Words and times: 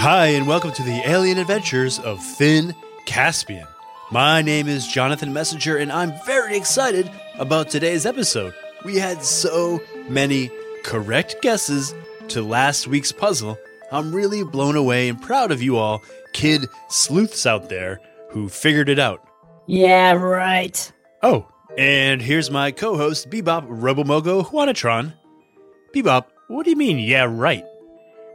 Hi, 0.00 0.28
and 0.28 0.46
welcome 0.46 0.72
to 0.72 0.82
the 0.82 1.02
alien 1.06 1.36
adventures 1.36 1.98
of 1.98 2.24
Finn 2.24 2.74
Caspian. 3.04 3.66
My 4.10 4.40
name 4.40 4.66
is 4.66 4.88
Jonathan 4.88 5.34
Messenger, 5.34 5.76
and 5.76 5.92
I'm 5.92 6.14
very 6.24 6.56
excited 6.56 7.10
about 7.38 7.68
today's 7.68 8.06
episode. 8.06 8.54
We 8.82 8.96
had 8.96 9.22
so 9.22 9.78
many 10.08 10.50
correct 10.84 11.42
guesses 11.42 11.94
to 12.28 12.40
last 12.40 12.88
week's 12.88 13.12
puzzle. 13.12 13.58
I'm 13.92 14.14
really 14.14 14.42
blown 14.42 14.74
away 14.74 15.10
and 15.10 15.20
proud 15.20 15.50
of 15.50 15.60
you 15.60 15.76
all, 15.76 16.02
kid 16.32 16.66
sleuths 16.88 17.44
out 17.44 17.68
there 17.68 18.00
who 18.30 18.48
figured 18.48 18.88
it 18.88 18.98
out. 18.98 19.22
Yeah, 19.66 20.12
right. 20.12 20.90
Oh, 21.22 21.46
and 21.76 22.22
here's 22.22 22.50
my 22.50 22.70
co 22.70 22.96
host, 22.96 23.28
Bebop 23.28 23.68
Robomogo 23.68 24.46
Juanatron. 24.46 25.12
Bebop, 25.94 26.24
what 26.48 26.64
do 26.64 26.70
you 26.70 26.76
mean, 26.76 26.98
yeah, 26.98 27.26
right? 27.28 27.66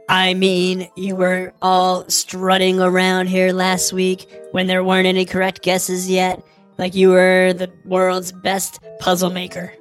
I 0.08 0.34
mean, 0.34 0.88
you 0.94 1.16
were 1.16 1.52
all 1.60 2.08
strutting 2.08 2.80
around 2.80 3.26
here 3.26 3.52
last 3.52 3.92
week 3.92 4.30
when 4.52 4.68
there 4.68 4.84
weren't 4.84 5.06
any 5.06 5.24
correct 5.24 5.62
guesses 5.62 6.08
yet, 6.08 6.44
like 6.78 6.94
you 6.94 7.10
were 7.10 7.52
the 7.52 7.70
world's 7.84 8.30
best 8.30 8.78
puzzle 9.00 9.30
maker. 9.30 9.72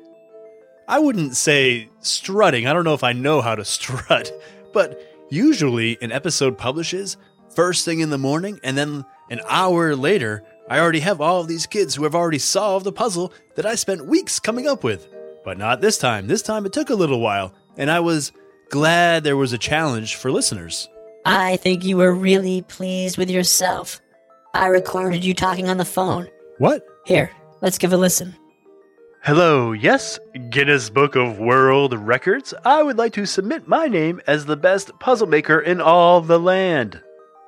I 0.88 0.99
wouldn't 0.99 1.35
say 1.35 1.89
strutting. 1.99 2.65
I 2.65 2.73
don't 2.73 2.84
know 2.84 2.95
if 2.95 3.03
I 3.03 3.13
know 3.13 3.41
how 3.41 3.55
to 3.55 3.63
strut, 3.65 4.31
but 4.73 4.99
usually 5.29 5.98
an 6.01 6.11
episode 6.11 6.57
publishes 6.57 7.17
first 7.55 7.85
thing 7.85 7.99
in 7.99 8.09
the 8.09 8.17
morning, 8.17 8.59
and 8.63 8.77
then 8.77 9.05
an 9.29 9.41
hour 9.48 9.95
later, 9.95 10.43
I 10.70 10.79
already 10.79 10.99
have 10.99 11.21
all 11.21 11.41
of 11.41 11.48
these 11.48 11.67
kids 11.67 11.95
who 11.95 12.03
have 12.03 12.15
already 12.15 12.39
solved 12.39 12.85
a 12.87 12.91
puzzle 12.91 13.31
that 13.55 13.65
I 13.65 13.76
spent 13.76 14.05
weeks 14.05 14.39
coming 14.39 14.67
up 14.67 14.84
with. 14.84 15.07
But 15.43 15.57
not 15.59 15.81
this 15.81 15.98
time. 15.99 16.27
This 16.27 16.41
time 16.41 16.65
it 16.65 16.73
took 16.73 16.89
a 16.89 16.95
little 16.95 17.20
while, 17.20 17.53
and 17.77 17.89
I 17.89 17.99
was 17.99 18.31
glad 18.69 19.23
there 19.23 19.37
was 19.37 19.53
a 19.53 19.57
challenge 19.57 20.15
for 20.15 20.31
listeners. 20.31 20.90
I 21.26 21.57
think 21.57 21.84
you 21.84 21.98
were 21.98 22.13
really 22.13 22.62
pleased 22.62 23.17
with 23.17 23.29
yourself. 23.29 23.99
I 24.53 24.67
recorded 24.67 25.23
you 25.23 25.34
talking 25.34 25.70
on 25.70 25.77
the 25.77 25.85
phone. 25.85 26.27
What? 26.59 26.85
Here, 27.05 27.31
let's 27.62 27.77
give 27.77 27.93
a 27.93 27.98
listen. 27.98 28.35
Hello, 29.23 29.71
yes, 29.71 30.20
Guinness 30.51 30.91
Book 30.91 31.15
of 31.15 31.40
World 31.40 31.93
Records. 31.98 32.53
I 32.63 32.84
would 32.84 32.98
like 32.98 33.13
to 33.13 33.25
submit 33.25 33.67
my 33.67 33.87
name 33.87 34.21
as 34.27 34.45
the 34.45 34.55
best 34.55 34.91
puzzle 34.99 35.25
maker 35.27 35.59
in 35.59 35.81
all 35.81 36.21
the 36.21 36.40
land. 36.40 37.01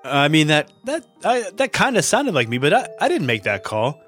I 0.04 0.28
mean 0.28 0.48
that 0.48 0.72
that 0.86 1.06
I, 1.24 1.50
that 1.58 1.74
kind 1.74 1.96
of 1.98 2.04
sounded 2.04 2.34
like 2.34 2.50
me, 2.50 2.58
but 2.58 2.74
I, 2.74 2.88
I 3.00 3.08
didn't 3.10 3.28
make 3.28 3.44
that 3.44 3.64
call. 3.64 4.02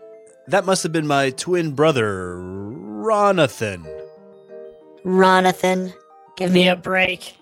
That 0.47 0.65
must 0.65 0.81
have 0.81 0.91
been 0.91 1.05
my 1.05 1.29
twin 1.29 1.73
brother, 1.73 2.37
Ronathan. 2.37 3.85
Ronathan, 5.05 5.93
give 6.39 6.51
me 6.51 6.69
a 6.69 6.75
break. 6.75 7.35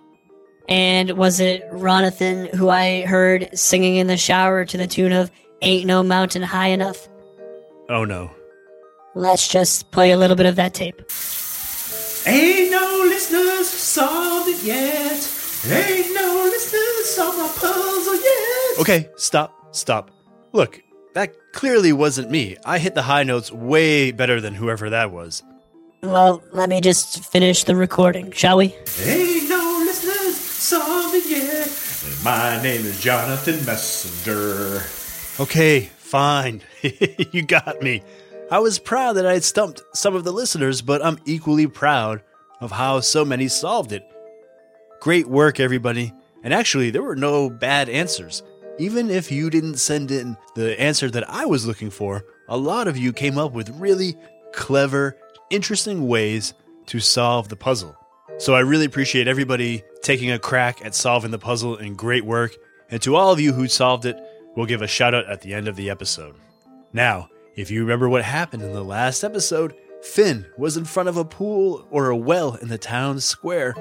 And 0.68 1.12
was 1.12 1.40
it 1.40 1.70
Ronathan 1.72 2.54
who 2.54 2.68
I 2.68 3.04
heard 3.04 3.58
singing 3.58 3.96
in 3.96 4.08
the 4.08 4.18
shower 4.18 4.66
to 4.66 4.78
the 4.78 4.88
tune 4.88 5.14
of 5.14 5.32
Ain't 5.62 5.86
No 5.86 6.04
Mountain 6.04 6.42
High 6.42 6.70
Enough? 6.70 7.08
Oh 7.90 8.04
no. 8.04 8.32
Let's 9.16 9.48
just 9.48 9.92
play 9.92 10.12
a 10.12 10.18
little 10.18 10.36
bit 10.36 10.46
of 10.46 10.58
that 10.58 10.74
tape. 10.74 11.00
Ain't 12.26 12.72
no 12.72 13.04
listeners 13.06 13.70
solved 13.70 14.50
it 14.50 14.64
yet. 14.64 15.34
Ain't 15.66 16.14
no 16.14 16.44
listeners 16.44 17.06
solved 17.06 17.38
my 17.38 17.48
puzzle 17.56 18.16
yet. 18.16 18.80
Okay, 18.82 19.10
stop, 19.16 19.76
stop. 19.76 20.12
Look, 20.52 20.82
that 21.14 21.34
clearly 21.54 21.94
wasn't 21.94 22.30
me. 22.30 22.58
I 22.66 22.80
hit 22.80 22.96
the 22.96 23.04
high 23.04 23.24
notes 23.24 23.52
way 23.52 24.12
better 24.12 24.42
than 24.42 24.56
whoever 24.56 24.90
that 24.90 25.12
was. 25.12 25.44
Well, 26.04 26.44
let 26.52 26.70
me 26.70 26.80
just 26.80 27.26
finish 27.26 27.64
the 27.64 27.76
recording, 27.76 28.32
shall 28.32 28.58
we? 28.58 28.68
Hey, 28.98 29.42
no 29.50 29.84
listeners 29.84 30.36
solved 30.36 31.16
it 31.16 31.26
yet. 31.28 32.24
My 32.24 32.62
name 32.62 32.86
is 32.86 33.02
Jonathan 33.02 33.66
Messenger. 33.66 34.84
Okay, 35.42 35.82
fine. 35.98 36.62
you 37.32 37.42
got 37.42 37.82
me. 37.82 38.04
I 38.52 38.60
was 38.60 38.78
proud 38.78 39.14
that 39.14 39.26
I 39.26 39.34
had 39.34 39.44
stumped 39.44 39.82
some 39.94 40.16
of 40.16 40.24
the 40.24 40.32
listeners, 40.32 40.84
but 40.84 41.04
I'm 41.04 41.18
equally 41.26 41.66
proud 41.66 42.22
of 42.62 42.72
how 42.72 43.00
so 43.00 43.26
many 43.26 43.48
solved 43.48 43.92
it. 43.92 44.04
Great 45.00 45.28
work, 45.28 45.60
everybody. 45.60 46.14
And 46.44 46.54
actually, 46.54 46.92
there 46.92 47.04
were 47.04 47.16
no 47.16 47.50
bad 47.50 47.90
answers. 47.90 48.44
Even 48.78 49.10
if 49.10 49.32
you 49.32 49.50
didn't 49.50 49.78
send 49.78 50.12
in 50.12 50.38
the 50.56 50.80
answer 50.80 51.10
that 51.10 51.28
I 51.28 51.46
was 51.46 51.66
looking 51.66 51.90
for, 51.90 52.24
a 52.48 52.58
lot 52.58 52.88
of 52.88 52.98
you 52.98 53.12
came 53.12 53.40
up 53.40 53.52
with 53.52 53.70
really 53.80 54.16
clever, 54.54 55.18
interesting 55.50 56.08
ways 56.08 56.54
to 56.88 57.00
solve 57.00 57.50
the 57.50 57.56
puzzle. 57.56 57.98
So 58.38 58.54
I 58.54 58.60
really 58.60 58.86
appreciate 58.86 59.28
everybody 59.28 59.84
taking 60.02 60.32
a 60.32 60.40
crack 60.40 60.86
at 60.86 60.94
solving 60.94 61.32
the 61.32 61.40
puzzle 61.40 61.78
and 61.78 61.98
great 61.98 62.26
work. 62.26 62.56
And 62.90 63.02
to 63.02 63.16
all 63.16 63.32
of 63.32 63.40
you 63.40 63.54
who 63.54 63.68
solved 63.68 64.06
it, 64.06 64.18
we'll 64.56 64.66
give 64.66 64.82
a 64.82 64.88
shout 64.88 65.14
out 65.14 65.30
at 65.30 65.42
the 65.42 65.54
end 65.54 65.68
of 65.68 65.76
the 65.76 65.90
episode. 65.90 66.36
Now, 66.94 67.30
if 67.56 67.72
you 67.72 67.82
remember 67.82 68.08
what 68.08 68.24
happened 68.24 68.64
in 68.64 68.74
the 68.74 68.84
last 68.84 69.24
episode, 69.24 69.74
Finn 70.04 70.46
was 70.58 70.78
in 70.78 70.86
front 70.86 71.10
of 71.10 71.18
a 71.18 71.26
pool 71.26 71.88
or 71.90 72.10
a 72.10 72.16
well 72.16 72.56
in 72.56 72.68
the 72.68 72.78
town 72.78 73.20
square 73.20 73.76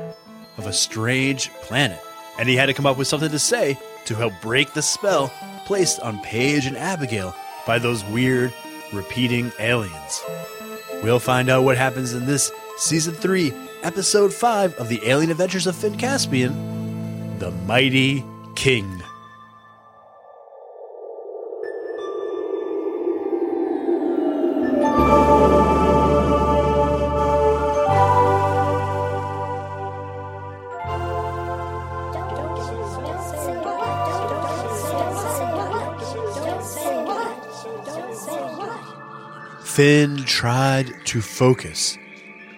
of 0.56 0.66
a 0.66 0.72
strange 0.72 1.50
planet, 1.60 2.00
and 2.38 2.48
he 2.48 2.56
had 2.56 2.66
to 2.66 2.75
come 2.75 2.87
up 2.87 2.97
with 2.97 3.06
something 3.06 3.31
to 3.31 3.38
say 3.38 3.78
to 4.06 4.15
help 4.15 4.33
break 4.41 4.72
the 4.72 4.83
spell 4.83 5.31
placed 5.66 6.00
on 6.00 6.22
Paige 6.22 6.66
and 6.66 6.77
Abigail 6.77 7.34
by 7.66 7.78
those 7.78 8.04
weird, 8.06 8.54
repeating 8.93 9.53
aliens. 9.59 10.22
We'll 11.03 11.21
find 11.21 11.49
out 11.49 11.62
what 11.65 11.77
happens 11.77 12.15
in 12.15 12.27
this 12.27 12.51
season 12.79 13.15
3, 13.15 13.53
episode 13.83 14.33
5 14.33 14.75
of 14.75 14.89
the 14.89 15.01
Alien 15.07 15.31
Adventures 15.31 15.67
of 15.67 15.77
Finn 15.77 15.97
Caspian 15.97 17.39
The 17.39 17.51
Mighty 17.51 18.25
King. 18.55 19.03
Finn 39.77 40.17
tried 40.25 41.05
to 41.05 41.21
focus. 41.21 41.99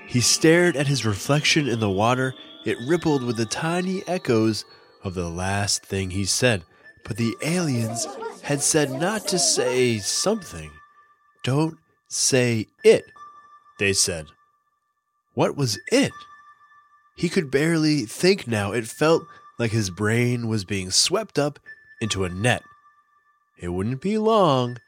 He 0.06 0.20
stared 0.20 0.76
at 0.76 0.86
his 0.86 1.04
reflection 1.04 1.66
in 1.66 1.80
the 1.80 1.90
water. 1.90 2.32
It 2.64 2.78
rippled 2.86 3.24
with 3.24 3.36
the 3.36 3.44
tiny 3.44 4.06
echoes 4.06 4.64
of 5.02 5.14
the 5.14 5.28
last 5.28 5.84
thing 5.84 6.10
he 6.10 6.24
said. 6.24 6.62
But 7.02 7.16
the 7.16 7.34
aliens 7.42 8.06
had 8.42 8.60
said 8.60 8.92
not 8.92 9.26
to 9.26 9.38
say 9.40 9.98
something. 9.98 10.70
Don't 11.42 11.76
say 12.06 12.68
it, 12.84 13.02
they 13.80 13.94
said. 13.94 14.26
What 15.34 15.56
was 15.56 15.76
it? 15.90 16.12
He 17.16 17.28
could 17.28 17.50
barely 17.50 18.02
think 18.02 18.46
now. 18.46 18.70
It 18.70 18.86
felt 18.86 19.24
like 19.58 19.72
his 19.72 19.90
brain 19.90 20.46
was 20.46 20.64
being 20.64 20.92
swept 20.92 21.36
up 21.36 21.58
into 22.00 22.22
a 22.22 22.28
net. 22.28 22.62
It 23.58 23.70
wouldn't 23.70 24.02
be 24.02 24.18
long 24.18 24.78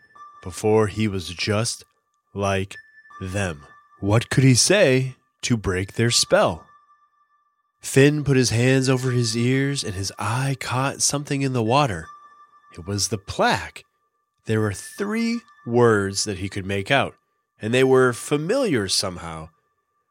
before 0.44 0.86
he 0.86 1.08
was 1.08 1.28
just 1.30 1.84
like 2.34 2.76
them. 3.20 3.66
What 4.00 4.30
could 4.30 4.44
he 4.44 4.54
say 4.54 5.16
to 5.42 5.56
break 5.56 5.94
their 5.94 6.10
spell? 6.10 6.66
Finn 7.80 8.24
put 8.24 8.36
his 8.36 8.50
hands 8.50 8.88
over 8.88 9.10
his 9.10 9.36
ears 9.36 9.84
and 9.84 9.94
his 9.94 10.12
eye 10.18 10.56
caught 10.60 11.02
something 11.02 11.42
in 11.42 11.52
the 11.52 11.62
water. 11.62 12.06
It 12.74 12.86
was 12.86 13.08
the 13.08 13.18
plaque. 13.18 13.84
There 14.46 14.60
were 14.60 14.72
three 14.72 15.40
words 15.66 16.24
that 16.24 16.38
he 16.38 16.48
could 16.48 16.66
make 16.66 16.90
out, 16.90 17.14
and 17.60 17.72
they 17.72 17.84
were 17.84 18.12
familiar 18.12 18.88
somehow. 18.88 19.48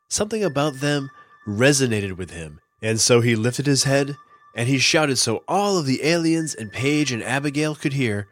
Something 0.07 0.44
about 0.44 0.75
them 0.75 1.10
resonated 1.48 2.18
with 2.18 2.31
him, 2.31 2.60
and 2.81 3.00
so 3.00 3.22
he 3.22 3.36
lifted 3.36 3.65
his 3.65 3.83
head 3.83 4.15
and 4.56 4.68
he 4.68 4.77
shouted 4.77 5.18
so 5.18 5.44
all 5.48 5.77
of 5.77 5.86
the 5.86 6.04
aliens 6.04 6.54
and 6.54 6.72
Paige 6.72 7.12
and 7.12 7.24
Abigail 7.24 7.75
could 7.75 7.94
hear, 7.94 8.27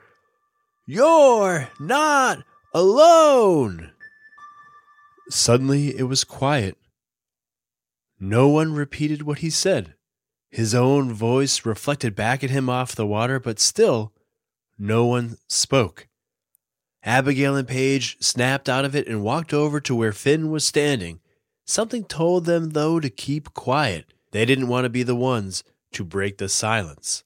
You're 0.85 1.69
not 1.79 2.43
alone! 2.77 3.91
Suddenly 5.29 5.97
it 5.97 6.03
was 6.03 6.23
quiet. 6.23 6.77
No 8.19 8.47
one 8.47 8.73
repeated 8.73 9.23
what 9.23 9.39
he 9.39 9.49
said. 9.49 9.95
His 10.51 10.75
own 10.75 11.11
voice 11.11 11.65
reflected 11.65 12.15
back 12.15 12.43
at 12.43 12.51
him 12.51 12.69
off 12.69 12.95
the 12.95 13.07
water, 13.07 13.39
but 13.39 13.59
still 13.59 14.13
no 14.77 15.05
one 15.05 15.37
spoke. 15.47 16.07
Abigail 17.03 17.55
and 17.55 17.67
Paige 17.67 18.17
snapped 18.19 18.69
out 18.69 18.85
of 18.85 18.95
it 18.95 19.07
and 19.07 19.23
walked 19.23 19.53
over 19.53 19.79
to 19.81 19.95
where 19.95 20.13
Finn 20.13 20.51
was 20.51 20.63
standing. 20.63 21.19
Something 21.65 22.03
told 22.03 22.45
them, 22.45 22.71
though, 22.71 22.99
to 22.99 23.09
keep 23.09 23.53
quiet. 23.55 24.05
They 24.31 24.45
didn't 24.45 24.67
want 24.67 24.85
to 24.85 24.89
be 24.89 25.03
the 25.03 25.15
ones 25.15 25.63
to 25.93 26.03
break 26.03 26.37
the 26.37 26.47
silence. 26.47 27.23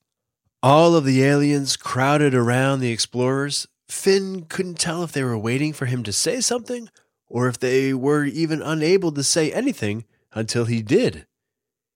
All 0.63 0.95
of 0.95 1.03
the 1.03 1.23
aliens 1.23 1.75
crowded 1.75 2.33
around 2.33 2.79
the 2.79 2.91
explorers. 2.91 3.67
Finn 3.91 4.45
couldn't 4.45 4.79
tell 4.79 5.03
if 5.03 5.11
they 5.11 5.23
were 5.23 5.37
waiting 5.37 5.73
for 5.73 5.85
him 5.85 6.01
to 6.03 6.13
say 6.13 6.39
something 6.39 6.89
or 7.27 7.47
if 7.47 7.59
they 7.59 7.93
were 7.93 8.23
even 8.23 8.61
unable 8.61 9.11
to 9.11 9.21
say 9.21 9.51
anything 9.51 10.05
until 10.33 10.63
he 10.63 10.81
did. 10.81 11.27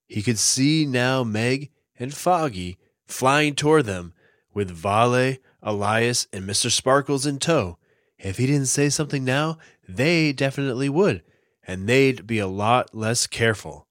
He 0.05 0.21
could 0.21 0.37
see 0.37 0.85
now 0.85 1.23
Meg 1.23 1.71
and 1.97 2.13
Foggy 2.13 2.77
flying 3.07 3.55
toward 3.55 3.85
them 3.85 4.13
with 4.53 4.69
Vale, 4.69 5.37
Elias, 5.63 6.27
and 6.33 6.43
Mr. 6.43 6.69
Sparkles 6.69 7.25
in 7.25 7.39
tow. 7.39 7.77
If 8.19 8.37
he 8.37 8.45
didn't 8.45 8.67
say 8.67 8.89
something 8.89 9.23
now, 9.23 9.57
they 9.87 10.33
definitely 10.33 10.89
would, 10.89 11.23
and 11.65 11.87
they'd 11.87 12.27
be 12.27 12.39
a 12.39 12.47
lot 12.47 12.93
less 12.93 13.25
careful. 13.25 13.87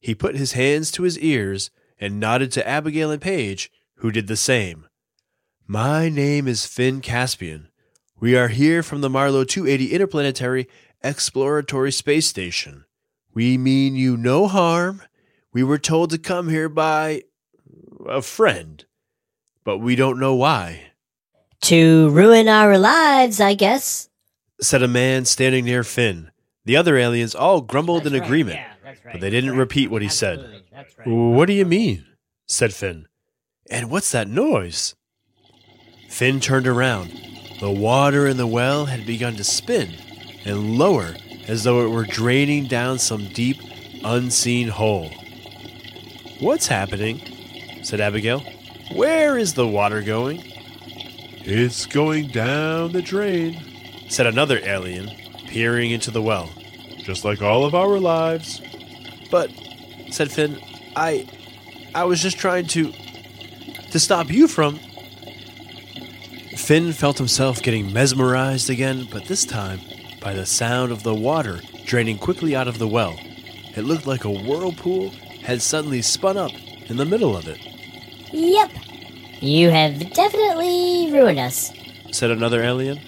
He 0.00 0.14
put 0.14 0.36
his 0.36 0.52
hands 0.52 0.92
to 0.92 1.02
his 1.02 1.18
ears 1.18 1.70
and 2.00 2.20
nodded 2.20 2.52
to 2.52 2.66
Abigail 2.66 3.10
and 3.10 3.20
Paige, 3.20 3.70
who 3.96 4.12
did 4.12 4.28
the 4.28 4.36
same. 4.36 4.87
My 5.70 6.08
name 6.08 6.48
is 6.48 6.64
Finn 6.64 7.02
Caspian. 7.02 7.68
We 8.18 8.34
are 8.34 8.48
here 8.48 8.82
from 8.82 9.02
the 9.02 9.10
Marlow 9.10 9.44
280 9.44 9.92
Interplanetary 9.92 10.66
Exploratory 11.04 11.92
Space 11.92 12.26
Station. 12.26 12.86
We 13.34 13.58
mean 13.58 13.94
you 13.94 14.16
no 14.16 14.46
harm. 14.46 15.02
We 15.52 15.62
were 15.62 15.76
told 15.76 16.08
to 16.10 16.18
come 16.18 16.48
here 16.48 16.70
by 16.70 17.24
a 18.08 18.22
friend, 18.22 18.82
but 19.62 19.76
we 19.78 19.94
don't 19.94 20.18
know 20.18 20.34
why, 20.34 20.92
To 21.62 22.08
ruin 22.10 22.48
our 22.48 22.78
lives, 22.78 23.38
I 23.38 23.52
guess. 23.52 24.08
said 24.62 24.82
a 24.82 24.88
man 24.88 25.26
standing 25.26 25.66
near 25.66 25.84
Finn. 25.84 26.30
The 26.64 26.76
other 26.76 26.96
aliens 26.96 27.34
all 27.34 27.60
grumbled 27.60 28.06
in 28.06 28.14
agreement, 28.14 28.60
but 29.12 29.20
they 29.20 29.28
didn't 29.30 29.56
repeat 29.56 29.90
what 29.90 30.00
he 30.00 30.08
said. 30.08 30.62
What 31.04 31.44
do 31.44 31.52
you 31.52 31.66
mean? 31.66 32.06
said 32.46 32.72
Finn. 32.72 33.06
And 33.70 33.90
what's 33.90 34.10
that 34.12 34.28
noise? 34.28 34.94
Finn 36.08 36.40
turned 36.40 36.66
around. 36.66 37.10
The 37.60 37.70
water 37.70 38.26
in 38.26 38.36
the 38.36 38.46
well 38.46 38.86
had 38.86 39.06
begun 39.06 39.36
to 39.36 39.44
spin 39.44 39.94
and 40.44 40.78
lower 40.78 41.14
as 41.46 41.64
though 41.64 41.84
it 41.84 41.90
were 41.90 42.04
draining 42.04 42.66
down 42.66 42.98
some 42.98 43.28
deep, 43.28 43.60
unseen 44.04 44.68
hole. 44.68 45.10
What's 46.40 46.66
happening? 46.66 47.20
said 47.82 48.00
Abigail. 48.00 48.42
Where 48.92 49.38
is 49.38 49.54
the 49.54 49.66
water 49.66 50.02
going? 50.02 50.42
It's 51.50 51.86
going 51.86 52.28
down 52.28 52.92
the 52.92 53.02
drain, 53.02 53.60
said 54.08 54.26
another 54.26 54.60
alien, 54.62 55.10
peering 55.46 55.90
into 55.90 56.10
the 56.10 56.22
well. 56.22 56.50
Just 56.98 57.24
like 57.24 57.42
all 57.42 57.64
of 57.64 57.74
our 57.74 57.98
lives. 57.98 58.60
But, 59.30 59.50
said 60.10 60.30
Finn, 60.30 60.58
I. 60.94 61.26
I 61.94 62.04
was 62.04 62.20
just 62.20 62.38
trying 62.38 62.66
to. 62.68 62.92
to 63.90 63.98
stop 63.98 64.30
you 64.30 64.46
from. 64.46 64.78
Finn 66.68 66.92
felt 66.92 67.16
himself 67.16 67.62
getting 67.62 67.90
mesmerized 67.94 68.68
again, 68.68 69.08
but 69.10 69.24
this 69.24 69.46
time 69.46 69.80
by 70.20 70.34
the 70.34 70.44
sound 70.44 70.92
of 70.92 71.02
the 71.02 71.14
water 71.14 71.62
draining 71.86 72.18
quickly 72.18 72.54
out 72.54 72.68
of 72.68 72.78
the 72.78 72.86
well. 72.86 73.18
It 73.74 73.86
looked 73.86 74.06
like 74.06 74.26
a 74.26 74.30
whirlpool 74.30 75.08
had 75.42 75.62
suddenly 75.62 76.02
spun 76.02 76.36
up 76.36 76.50
in 76.90 76.98
the 76.98 77.06
middle 77.06 77.34
of 77.34 77.48
it, 77.48 77.58
Yep. 78.34 78.70
You 79.40 79.70
have 79.70 80.12
definitely 80.12 81.10
ruined 81.10 81.38
us. 81.38 81.72
said 82.10 82.30
another 82.30 82.62
alien. 82.62 83.00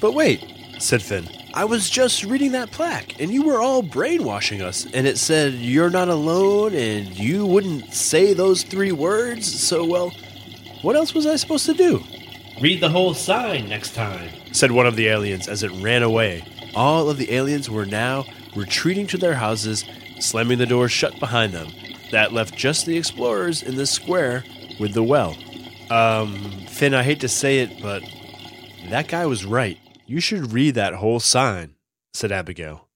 But 0.00 0.14
wait, 0.14 0.42
said 0.78 1.02
Finn. 1.02 1.28
I 1.52 1.66
was 1.66 1.90
just 1.90 2.24
reading 2.24 2.52
that 2.52 2.70
plaque, 2.70 3.20
and 3.20 3.30
you 3.30 3.42
were 3.42 3.60
all 3.60 3.82
brainwashing 3.82 4.62
us, 4.62 4.86
and 4.94 5.06
it 5.06 5.18
said 5.18 5.52
you're 5.52 5.90
not 5.90 6.08
alone, 6.08 6.72
and 6.72 7.06
you 7.18 7.44
wouldn't 7.44 7.92
say 7.92 8.32
those 8.32 8.62
three 8.62 8.92
words, 8.92 9.60
so 9.60 9.84
well, 9.84 10.10
what 10.80 10.96
else 10.96 11.12
was 11.12 11.26
I 11.26 11.36
supposed 11.36 11.66
to 11.66 11.74
do? 11.74 12.02
Read 12.60 12.80
the 12.80 12.88
whole 12.88 13.14
sign 13.14 13.68
next 13.68 13.94
time. 13.94 14.30
said 14.52 14.72
one 14.72 14.86
of 14.86 14.96
the 14.96 15.06
aliens 15.06 15.46
as 15.46 15.62
it 15.62 15.70
ran 15.80 16.02
away. 16.02 16.44
All 16.74 17.08
of 17.08 17.16
the 17.16 17.32
aliens 17.32 17.70
were 17.70 17.86
now 17.86 18.24
retreating 18.56 19.06
to 19.08 19.18
their 19.18 19.34
houses, 19.34 19.84
slamming 20.18 20.58
the 20.58 20.66
doors 20.66 20.90
shut 20.90 21.20
behind 21.20 21.52
them. 21.52 21.68
That 22.10 22.32
left 22.32 22.56
just 22.56 22.84
the 22.84 22.96
explorers 22.98 23.62
in 23.62 23.76
the 23.76 23.86
square 23.86 24.42
with 24.80 24.92
the 24.92 25.04
well. 25.04 25.36
Um, 25.88 26.34
Finn, 26.66 26.94
I 26.94 27.04
hate 27.04 27.20
to 27.20 27.28
say 27.28 27.60
it, 27.60 27.80
but 27.80 28.02
that 28.88 29.06
guy 29.06 29.24
was 29.26 29.44
right. 29.46 29.78
You 30.06 30.18
should 30.18 30.52
read 30.52 30.74
that 30.74 30.94
whole 30.94 31.20
sign, 31.20 31.76
said 32.12 32.32
Abigail. 32.32 32.88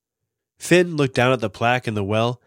Finn 0.59 0.97
looked 0.97 1.15
down 1.15 1.33
at 1.33 1.41
the 1.41 1.51
plaque 1.51 1.87
in 1.87 1.95
the 1.95 2.03
well, 2.03 2.41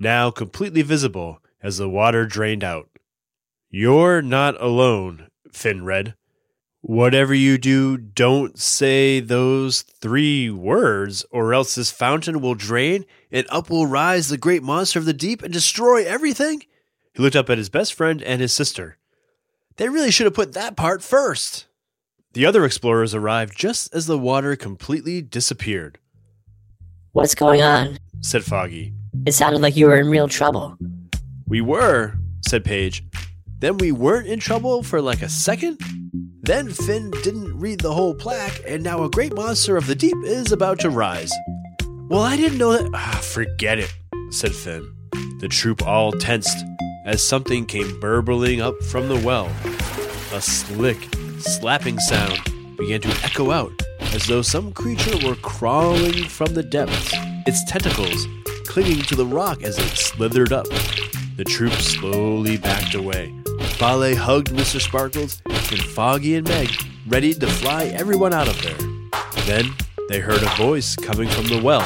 now 0.00 0.32
completely 0.32 0.82
visible 0.82 1.40
as 1.62 1.78
the 1.78 1.88
water 1.88 2.26
drained 2.26 2.64
out. 2.64 2.88
You're 3.70 4.20
not 4.20 4.60
alone, 4.60 5.28
Finn 5.52 5.84
read. 5.84 6.14
Whatever 6.88 7.34
you 7.34 7.58
do, 7.58 7.96
don't 7.96 8.56
say 8.56 9.18
those 9.18 9.82
three 9.82 10.48
words, 10.50 11.26
or 11.32 11.52
else 11.52 11.74
this 11.74 11.90
fountain 11.90 12.40
will 12.40 12.54
drain, 12.54 13.04
and 13.32 13.44
up 13.50 13.68
will 13.68 13.88
rise 13.88 14.28
the 14.28 14.38
great 14.38 14.62
monster 14.62 15.00
of 15.00 15.04
the 15.04 15.12
deep 15.12 15.42
and 15.42 15.52
destroy 15.52 16.04
everything. 16.04 16.62
He 17.12 17.20
looked 17.20 17.34
up 17.34 17.50
at 17.50 17.58
his 17.58 17.68
best 17.68 17.92
friend 17.92 18.22
and 18.22 18.40
his 18.40 18.52
sister. 18.52 18.98
They 19.78 19.88
really 19.88 20.12
should 20.12 20.26
have 20.26 20.34
put 20.34 20.52
that 20.52 20.76
part 20.76 21.02
first. 21.02 21.66
The 22.34 22.46
other 22.46 22.64
explorers 22.64 23.16
arrived 23.16 23.58
just 23.58 23.92
as 23.92 24.06
the 24.06 24.16
water 24.16 24.54
completely 24.54 25.20
disappeared, 25.22 25.98
What's 27.10 27.34
going 27.34 27.62
on? 27.62 27.98
said 28.20 28.44
Foggy. 28.44 28.92
It 29.26 29.32
sounded 29.32 29.60
like 29.60 29.74
you 29.74 29.86
were 29.86 29.98
in 29.98 30.06
real 30.06 30.28
trouble. 30.28 30.78
We 31.48 31.60
were, 31.60 32.14
said 32.46 32.64
Paige. 32.64 33.02
Then 33.58 33.76
we 33.78 33.90
weren't 33.90 34.28
in 34.28 34.38
trouble 34.38 34.84
for 34.84 35.00
like 35.00 35.22
a 35.22 35.28
second? 35.28 35.80
Then 36.46 36.70
Finn 36.70 37.10
didn't 37.24 37.58
read 37.58 37.80
the 37.80 37.92
whole 37.92 38.14
plaque, 38.14 38.60
and 38.64 38.84
now 38.84 39.02
a 39.02 39.10
great 39.10 39.34
monster 39.34 39.76
of 39.76 39.88
the 39.88 39.96
deep 39.96 40.16
is 40.22 40.52
about 40.52 40.78
to 40.78 40.90
rise. 40.90 41.32
Well, 42.08 42.22
I 42.22 42.36
didn't 42.36 42.58
know 42.58 42.70
that. 42.70 42.88
Ah, 42.94 43.20
forget 43.20 43.80
it, 43.80 43.92
said 44.30 44.54
Finn. 44.54 44.88
The 45.40 45.48
troop 45.48 45.84
all 45.84 46.12
tensed 46.12 46.64
as 47.04 47.26
something 47.26 47.66
came 47.66 47.98
burbling 47.98 48.60
up 48.60 48.80
from 48.84 49.08
the 49.08 49.20
well. 49.26 49.50
A 50.32 50.40
slick, 50.40 51.08
slapping 51.40 51.98
sound 51.98 52.38
began 52.76 53.00
to 53.00 53.24
echo 53.24 53.50
out 53.50 53.72
as 54.14 54.26
though 54.26 54.42
some 54.42 54.72
creature 54.72 55.26
were 55.26 55.34
crawling 55.36 56.24
from 56.28 56.54
the 56.54 56.62
depths, 56.62 57.12
its 57.48 57.64
tentacles 57.64 58.28
clinging 58.66 59.02
to 59.02 59.16
the 59.16 59.26
rock 59.26 59.64
as 59.64 59.78
it 59.78 59.96
slithered 59.96 60.52
up. 60.52 60.68
The 61.36 61.44
troop 61.44 61.72
slowly 61.72 62.56
backed 62.56 62.94
away. 62.94 63.34
Vale 63.78 64.14
hugged 64.14 64.50
Mr. 64.50 64.80
Sparkles, 64.80 65.42
and 65.72 65.80
Foggy 65.80 66.36
and 66.36 66.48
Meg 66.48 66.70
readied 67.08 67.40
to 67.40 67.46
fly 67.46 67.84
everyone 67.86 68.32
out 68.32 68.48
of 68.48 68.60
there. 68.62 68.76
Then 69.44 69.74
they 70.08 70.20
heard 70.20 70.42
a 70.42 70.48
voice 70.56 70.94
coming 70.96 71.28
from 71.28 71.46
the 71.46 71.60
well. 71.62 71.82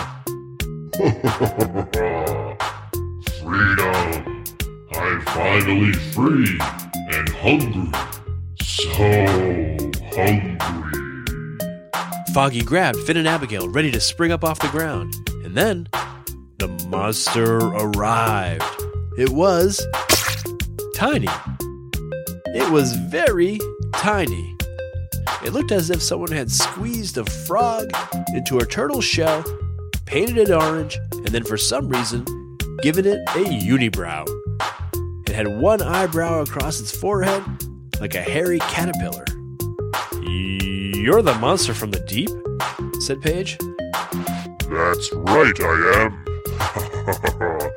Freedom! 3.41 4.45
I'm 4.93 5.21
finally 5.23 5.93
free 5.93 6.59
and 7.11 7.29
hungry. 7.31 7.91
So 8.61 8.93
hungry. 10.15 10.59
Foggy 12.35 12.63
grabbed 12.63 12.99
Finn 13.01 13.17
and 13.17 13.29
Abigail, 13.29 13.69
ready 13.69 13.91
to 13.91 14.01
spring 14.01 14.33
up 14.33 14.45
off 14.45 14.59
the 14.59 14.69
ground. 14.69 15.15
And 15.45 15.55
then 15.55 15.89
the 16.59 16.69
monster 16.89 17.57
arrived. 17.59 18.65
It 19.17 19.31
was 19.31 19.85
tiny. 20.95 21.29
It 22.53 22.69
was 22.71 22.97
very 22.97 23.59
tiny. 23.95 24.57
It 25.45 25.53
looked 25.53 25.73
as 25.73 25.91
if 25.91 26.03
someone 26.03 26.33
had 26.33 26.51
squeezed 26.51 27.17
a 27.17 27.25
frog 27.25 27.91
into 28.35 28.59
a 28.59 28.67
turtle 28.67 29.01
shell, 29.01 29.45
painted 30.05 30.37
it 30.37 30.51
orange, 30.51 30.99
and 31.13 31.29
then 31.29 31.45
for 31.45 31.57
some 31.57 31.89
reason 31.89 32.25
given 32.83 33.07
it 33.07 33.21
a 33.31 33.45
unibrow. 33.45 34.27
It 35.29 35.35
had 35.35 35.47
one 35.61 35.81
eyebrow 35.81 36.43
across 36.43 36.81
its 36.81 36.91
forehead 36.91 37.45
like 38.01 38.15
a 38.15 38.21
hairy 38.21 38.59
caterpillar. 38.59 39.25
You're 40.23 41.23
the 41.23 41.37
monster 41.41 41.73
from 41.73 41.93
the 41.93 42.01
deep? 42.01 42.31
said 43.01 43.21
Paige. 43.23 43.59
That's 44.69 45.13
right, 45.13 45.61
I 45.61 46.13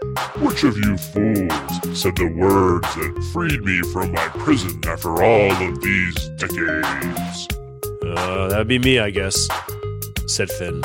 am. 0.01 0.03
Which 0.39 0.63
of 0.63 0.75
you 0.77 0.97
fools 0.97 2.01
said 2.01 2.15
the 2.15 2.33
words 2.35 2.87
that 2.95 3.29
freed 3.31 3.63
me 3.63 3.81
from 3.93 4.11
my 4.11 4.27
prison 4.29 4.81
after 4.87 5.23
all 5.23 5.51
of 5.51 5.81
these 5.81 6.29
decades? 6.37 7.47
Uh, 8.03 8.47
that'd 8.47 8.67
be 8.67 8.79
me, 8.79 8.97
I 8.97 9.11
guess, 9.11 9.47
said 10.25 10.49
Finn. 10.49 10.83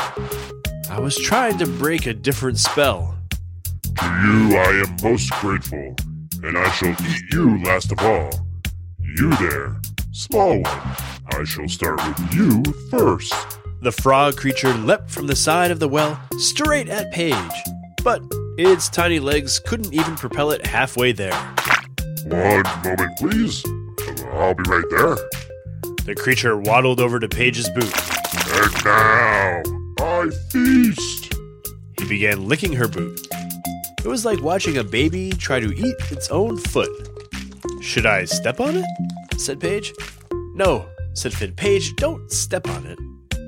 I 0.91 1.01
was 1.01 1.17
trying 1.17 1.57
to 1.59 1.67
break 1.67 2.05
a 2.05 2.13
different 2.13 2.59
spell. 2.59 3.17
To 3.83 4.05
you 4.05 4.57
I 4.59 4.85
am 4.87 4.97
most 5.03 5.33
grateful, 5.41 5.97
and 6.43 6.59
I 6.59 6.71
shall 6.73 6.91
eat 6.91 7.23
you 7.33 7.63
last 7.65 7.91
of 7.91 8.01
all. 8.01 8.31
You 9.01 9.31
there, 9.37 9.81
small 10.13 10.61
one, 10.61 10.97
I 11.33 11.45
shall 11.45 11.69
start 11.69 12.07
with 12.07 12.35
you 12.35 12.63
first. 12.91 13.35
The 13.81 13.93
frog 13.93 14.37
creature 14.37 14.75
leapt 14.75 15.11
from 15.11 15.27
the 15.27 15.37
side 15.37 15.71
of 15.71 15.81
the 15.81 15.89
well 15.89 16.21
straight 16.39 16.89
at 16.89 17.13
Paige, 17.13 17.35
but 18.05 18.23
its 18.67 18.89
tiny 18.89 19.21
legs 19.21 19.59
couldn't 19.59 19.95
even 19.95 20.17
propel 20.17 20.51
it 20.51 20.67
halfway 20.67 21.13
there. 21.13 21.35
One 22.25 22.65
moment, 22.85 23.17
please. 23.19 23.65
I'll 24.33 24.55
be 24.55 24.65
right 24.65 24.85
there. 24.91 25.17
The 26.05 26.15
creature 26.19 26.57
waddled 26.59 27.01
over 27.01 27.21
to 27.21 27.29
Paige's 27.29 27.69
boot. 27.71 27.93
And 28.51 28.85
now, 28.85 29.63
I 30.01 30.31
feast. 30.51 31.35
He 31.99 32.09
began 32.09 32.49
licking 32.49 32.73
her 32.73 32.89
boot. 32.89 33.27
It 33.99 34.07
was 34.07 34.25
like 34.25 34.41
watching 34.43 34.79
a 34.79 34.85
baby 34.85 35.31
try 35.31 35.61
to 35.61 35.73
eat 35.73 35.97
its 36.11 36.29
own 36.31 36.57
foot. 36.57 36.91
Should 37.81 38.07
I 38.07 38.25
step 38.25 38.61
on 38.61 38.77
it? 38.77 38.87
said 39.37 39.61
Paige. 39.61 39.93
No, 40.55 40.87
said 41.15 41.33
Finn. 41.33 41.53
Paige, 41.53 41.95
don't 41.97 42.31
step 42.31 42.69
on 42.69 42.87
it, 42.87 42.99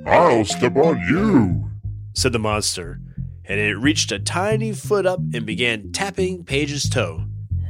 I'll 0.06 0.44
step 0.44 0.76
on 0.76 0.98
you. 1.08 1.68
said 2.14 2.32
the 2.32 2.38
monster, 2.38 3.00
and 3.50 3.58
it 3.58 3.74
reached 3.74 4.12
a 4.12 4.18
tiny 4.20 4.70
foot 4.72 5.04
up 5.06 5.18
and 5.34 5.44
began 5.44 5.90
tapping 5.90 6.44
Paige's 6.44 6.88
toe, 6.88 7.24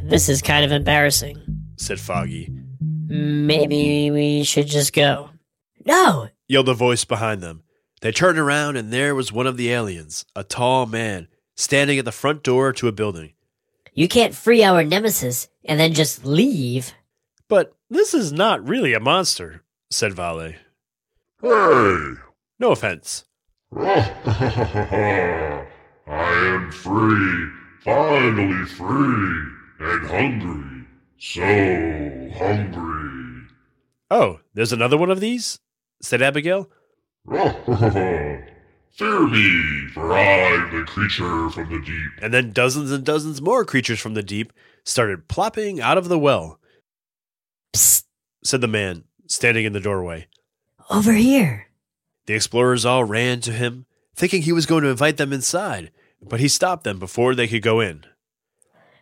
This 0.05 0.29
is 0.29 0.43
kind 0.43 0.63
of 0.63 0.73
embarrassing. 0.73 1.39
said 1.77 1.99
Foggy. 1.99 2.53
Maybe 3.09 4.11
we 4.11 4.45
should 4.45 4.67
just 4.67 4.93
go. 4.93 5.31
No! 5.87 6.29
yelled 6.47 6.69
a 6.69 6.75
voice 6.75 7.07
behind 7.07 7.41
them. 7.41 7.63
They 8.03 8.13
turned 8.13 8.39
around, 8.39 8.77
and 8.77 8.93
there 8.93 9.15
was 9.15 9.33
one 9.33 9.47
of 9.47 9.57
the 9.57 9.71
aliens, 9.73 10.27
a 10.37 10.45
tall 10.45 10.85
man, 10.85 11.29
standing 11.57 11.99
at 11.99 12.05
the 12.05 12.13
front 12.13 12.43
door 12.43 12.75
to 12.75 12.87
a 12.89 12.93
building. 12.93 13.33
You 13.95 14.07
can't 14.07 14.35
free 14.35 14.63
our 14.63 14.85
nemesis 14.85 15.49
and 15.65 15.81
then 15.81 15.95
just 15.95 16.27
leave. 16.27 16.93
But 17.49 17.75
this 17.89 18.13
is 18.13 18.33
not 18.33 18.69
really 18.69 18.93
a 18.93 19.01
monster, 19.01 19.63
said 19.91 20.13
Vale. 20.13 20.53
Hey! 21.41 22.09
No 22.59 22.73
offense. 22.73 23.25
I 26.71 26.73
am 26.73 26.79
free, 26.79 27.51
finally 27.81 28.65
free, 28.67 29.53
and 29.81 30.07
hungry. 30.07 30.87
So 31.19 31.41
hungry. 32.39 33.49
Oh, 34.09 34.39
there's 34.55 34.73
another 34.73 34.97
one 34.97 35.11
of 35.11 35.19
these? 35.19 35.59
said 36.01 36.23
Abigail. 36.23 36.71
Fear 37.27 38.47
me, 39.29 39.89
for 39.93 40.13
I 40.13 40.23
am 40.23 40.79
the 40.79 40.85
creature 40.87 41.51
from 41.51 41.73
the 41.73 41.81
deep. 41.81 42.11
And 42.23 42.33
then 42.33 42.53
dozens 42.53 42.93
and 42.93 43.05
dozens 43.05 43.43
more 43.43 43.65
creatures 43.65 43.99
from 43.99 44.15
the 44.15 44.23
deep 44.23 44.53
started 44.85 45.27
plopping 45.27 45.81
out 45.81 45.99
of 45.99 46.09
the 46.09 46.19
well, 46.19 46.61
Psst! 47.75 48.05
said 48.45 48.61
the 48.61 48.69
man, 48.69 49.05
standing 49.27 49.65
in 49.65 49.73
the 49.73 49.81
doorway. 49.81 50.29
Over 50.89 51.13
here. 51.15 51.67
The 52.27 52.35
explorers 52.35 52.85
all 52.85 53.05
ran 53.05 53.41
to 53.41 53.53
him, 53.53 53.87
thinking 54.15 54.43
he 54.43 54.53
was 54.53 54.67
going 54.67 54.85
to 54.85 54.91
invite 54.91 55.17
them 55.17 55.33
inside, 55.33 55.91
but 56.23 56.41
he 56.41 56.49
stopped 56.49 56.85
them 56.85 56.99
before 56.99 57.35
they 57.35 57.49
could 57.49 57.63
go 57.63 57.81
in. 57.81 58.05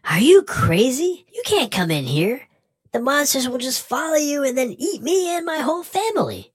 Are 0.08 0.20
you 0.20 0.42
crazy? 0.42 1.26
You 1.32 1.42
can't 1.44 1.70
come 1.70 1.90
in 1.90 2.04
here. 2.04 2.48
The 2.92 3.00
monsters 3.00 3.48
will 3.48 3.58
just 3.58 3.86
follow 3.86 4.16
you 4.16 4.42
and 4.42 4.56
then 4.56 4.74
eat 4.78 5.02
me 5.02 5.36
and 5.36 5.44
my 5.44 5.58
whole 5.58 5.82
family. 5.82 6.52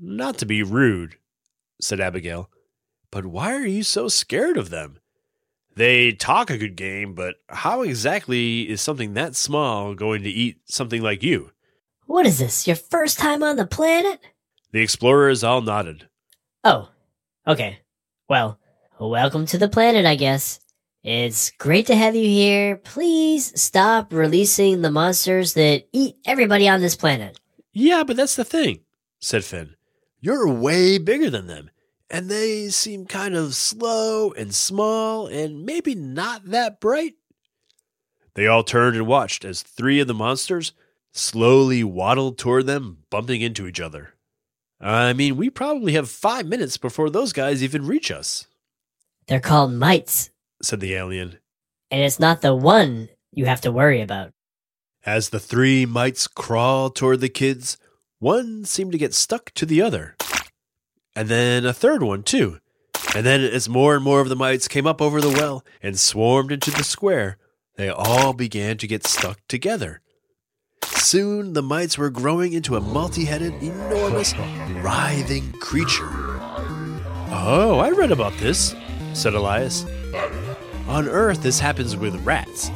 Not 0.00 0.38
to 0.38 0.46
be 0.46 0.62
rude, 0.62 1.16
said 1.80 2.00
Abigail, 2.00 2.48
but 3.10 3.26
why 3.26 3.54
are 3.54 3.66
you 3.66 3.82
so 3.82 4.08
scared 4.08 4.56
of 4.56 4.70
them? 4.70 4.98
They 5.74 6.12
talk 6.12 6.50
a 6.50 6.58
good 6.58 6.76
game, 6.76 7.14
but 7.14 7.36
how 7.48 7.82
exactly 7.82 8.68
is 8.68 8.80
something 8.80 9.14
that 9.14 9.34
small 9.34 9.94
going 9.94 10.22
to 10.22 10.30
eat 10.30 10.58
something 10.66 11.02
like 11.02 11.22
you? 11.22 11.50
What 12.06 12.26
is 12.26 12.38
this, 12.38 12.66
your 12.66 12.76
first 12.76 13.18
time 13.18 13.42
on 13.42 13.56
the 13.56 13.66
planet? 13.66 14.20
The 14.72 14.80
explorers 14.80 15.42
all 15.42 15.62
nodded. 15.62 16.08
Oh, 16.62 16.90
okay. 17.46 17.78
Well, 18.28 18.58
welcome 19.08 19.46
to 19.46 19.58
the 19.58 19.68
planet, 19.68 20.04
I 20.06 20.14
guess. 20.14 20.60
It's 21.02 21.50
great 21.50 21.86
to 21.86 21.96
have 21.96 22.14
you 22.14 22.24
here. 22.24 22.76
Please 22.76 23.60
stop 23.60 24.12
releasing 24.12 24.82
the 24.82 24.90
monsters 24.90 25.54
that 25.54 25.88
eat 25.92 26.16
everybody 26.24 26.68
on 26.68 26.80
this 26.80 26.94
planet. 26.94 27.40
Yeah, 27.72 28.04
but 28.04 28.16
that's 28.16 28.36
the 28.36 28.44
thing, 28.44 28.80
said 29.20 29.44
Finn. 29.44 29.74
You're 30.20 30.48
way 30.48 30.98
bigger 30.98 31.30
than 31.30 31.48
them, 31.48 31.70
and 32.08 32.30
they 32.30 32.68
seem 32.68 33.06
kind 33.06 33.34
of 33.34 33.56
slow 33.56 34.32
and 34.32 34.54
small 34.54 35.26
and 35.26 35.66
maybe 35.66 35.94
not 35.96 36.44
that 36.46 36.78
bright. 36.78 37.14
They 38.34 38.46
all 38.46 38.62
turned 38.62 38.96
and 38.96 39.06
watched 39.06 39.44
as 39.44 39.62
three 39.62 39.98
of 40.00 40.06
the 40.06 40.14
monsters 40.14 40.72
slowly 41.12 41.82
waddled 41.82 42.38
toward 42.38 42.66
them, 42.66 42.98
bumping 43.10 43.40
into 43.40 43.66
each 43.66 43.80
other. 43.80 44.14
I 44.80 45.12
mean, 45.12 45.36
we 45.36 45.50
probably 45.50 45.92
have 45.92 46.10
five 46.10 46.46
minutes 46.46 46.76
before 46.76 47.10
those 47.10 47.32
guys 47.32 47.62
even 47.62 47.86
reach 47.86 48.10
us, 48.10 48.46
They're 49.28 49.40
called 49.40 49.72
mites, 49.72 50.30
said 50.62 50.80
the 50.80 50.94
alien. 50.94 51.38
and 51.90 52.00
it's 52.02 52.20
not 52.20 52.40
the 52.40 52.54
one 52.54 53.08
you 53.32 53.46
have 53.46 53.60
to 53.62 53.72
worry 53.72 54.00
about. 54.00 54.32
As 55.04 55.30
the 55.30 55.40
three 55.40 55.84
mites 55.86 56.26
crawled 56.26 56.94
toward 56.96 57.20
the 57.20 57.28
kids, 57.28 57.76
one 58.18 58.64
seemed 58.64 58.92
to 58.92 58.98
get 58.98 59.14
stuck 59.14 59.50
to 59.54 59.66
the 59.66 59.82
other. 59.82 60.16
And 61.14 61.28
then 61.28 61.66
a 61.66 61.72
third 61.72 62.02
one, 62.02 62.22
too. 62.22 62.58
And 63.14 63.26
then, 63.26 63.40
as 63.42 63.68
more 63.68 63.94
and 63.94 64.04
more 64.04 64.20
of 64.20 64.28
the 64.28 64.36
mites 64.36 64.68
came 64.68 64.86
up 64.86 65.02
over 65.02 65.20
the 65.20 65.28
well 65.28 65.64
and 65.82 65.98
swarmed 65.98 66.52
into 66.52 66.70
the 66.70 66.84
square, 66.84 67.36
they 67.76 67.88
all 67.88 68.32
began 68.32 68.78
to 68.78 68.86
get 68.86 69.06
stuck 69.06 69.40
together. 69.48 70.00
Soon 70.84 71.52
the 71.52 71.62
mites 71.62 71.98
were 71.98 72.10
growing 72.10 72.52
into 72.52 72.76
a 72.76 72.80
multi 72.80 73.24
headed, 73.24 73.54
enormous, 73.62 74.34
writhing 74.82 75.52
creature. 75.54 76.08
Oh, 77.34 77.80
I 77.82 77.90
read 77.90 78.12
about 78.12 78.34
this, 78.38 78.74
said 79.12 79.34
Elias. 79.34 79.84
On 80.88 81.08
Earth, 81.08 81.42
this 81.42 81.60
happens 81.60 81.96
with 81.96 82.14
rats. 82.24 82.68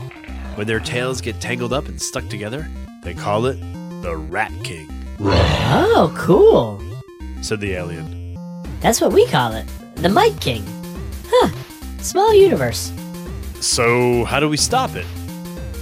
When 0.54 0.66
their 0.66 0.80
tails 0.80 1.20
get 1.20 1.40
tangled 1.40 1.72
up 1.72 1.88
and 1.88 2.00
stuck 2.00 2.28
together, 2.28 2.66
they 3.02 3.14
call 3.14 3.46
it 3.46 3.58
the 4.02 4.16
Rat 4.16 4.52
King, 4.62 4.88
Oh, 5.20 6.12
cool. 6.16 6.80
said 7.42 7.60
the 7.60 7.72
alien. 7.72 8.36
That's 8.80 9.00
what 9.00 9.12
we 9.12 9.26
call 9.26 9.52
it. 9.52 9.66
The 9.96 10.08
Mite 10.08 10.38
King. 10.40 10.64
Huh. 11.28 11.50
Small 12.00 12.34
universe. 12.34 12.92
So, 13.60 14.24
how 14.24 14.38
do 14.40 14.48
we 14.48 14.56
stop 14.56 14.94
it? 14.94 15.06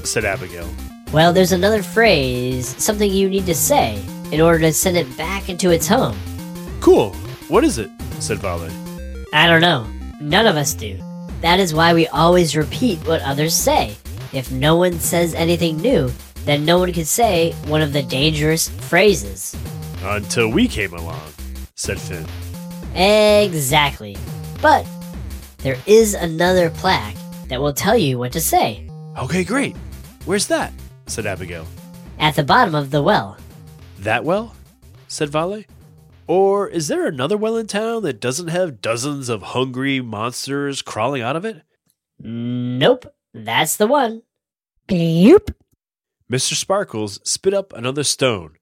said 0.04 0.25
Abigail. 0.25 0.68
Well, 1.12 1.32
there's 1.32 1.52
another 1.52 1.82
phrase, 1.82 2.68
something 2.82 3.11
you 3.11 3.28
need 3.28 3.46
to 3.46 3.54
say, 3.54 4.02
in 4.32 4.40
order 4.40 4.58
to 4.61 4.73
send 4.73 4.96
it 4.96 5.16
back 5.16 5.49
into 5.49 5.70
its 5.70 5.87
home. 5.87 6.16
Cool. 6.80 7.12
What 7.49 7.64
is 7.64 7.78
it? 7.78 7.90
said 8.20 8.38
Vale. 8.38 8.70
I 9.32 9.46
don't 9.49 9.61
know. 9.61 9.87
None 10.24 10.46
of 10.46 10.56
us 10.56 10.72
do. 10.72 10.98
That 11.42 11.60
is 11.60 11.74
why 11.74 11.92
we 11.92 12.08
always 12.08 12.56
repeat 12.56 12.98
what 13.06 13.20
others 13.20 13.54
say. 13.54 13.94
If 14.32 14.50
no 14.50 14.74
one 14.76 14.98
says 14.98 15.34
anything 15.34 15.76
new, 15.76 16.10
then 16.46 16.64
no 16.64 16.78
one 16.78 16.94
can 16.94 17.04
say 17.04 17.52
one 17.66 17.82
of 17.82 17.92
the 17.92 18.02
dangerous 18.02 18.70
phrases. 18.88 19.54
Until 20.02 20.48
we 20.48 20.66
came 20.66 20.94
along, 20.94 21.20
said 21.74 22.00
Finn. 22.00 22.24
Exactly. 22.98 24.16
But 24.62 24.86
there 25.58 25.76
is 25.84 26.14
another 26.14 26.70
plaque 26.70 27.16
that 27.48 27.60
will 27.60 27.74
tell 27.74 27.96
you 27.98 28.18
what 28.18 28.32
to 28.32 28.40
say 28.40 28.88
Okay, 29.18 29.44
great. 29.44 29.76
Where's 30.24 30.46
that? 30.46 30.72
said 31.06 31.26
Abigail. 31.26 31.66
at 32.18 32.34
the 32.34 32.42
bottom 32.42 32.74
of 32.74 32.90
the 32.90 33.02
well. 33.02 33.36
That 33.98 34.24
well? 34.24 34.54
said 35.06 35.28
Vale. 35.28 35.64
Or 36.26 36.68
is 36.68 36.88
there 36.88 37.06
another 37.06 37.36
well 37.36 37.56
in 37.56 37.66
town 37.66 38.02
that 38.02 38.20
doesn't 38.20 38.48
have 38.48 38.80
dozens 38.80 39.28
of 39.28 39.42
hungry 39.42 40.00
monsters 40.00 40.80
crawling 40.80 41.22
out 41.22 41.36
of 41.36 41.44
it? 41.44 41.62
Nope, 42.18 43.06
that's 43.34 43.76
the 43.76 43.86
one. 43.86 44.22
Bloop. 44.88 45.54
Mr. 46.30 46.54
Sparkles 46.54 47.20
spit 47.24 47.52
up 47.52 47.72
another 47.74 48.04
stone. 48.04 48.56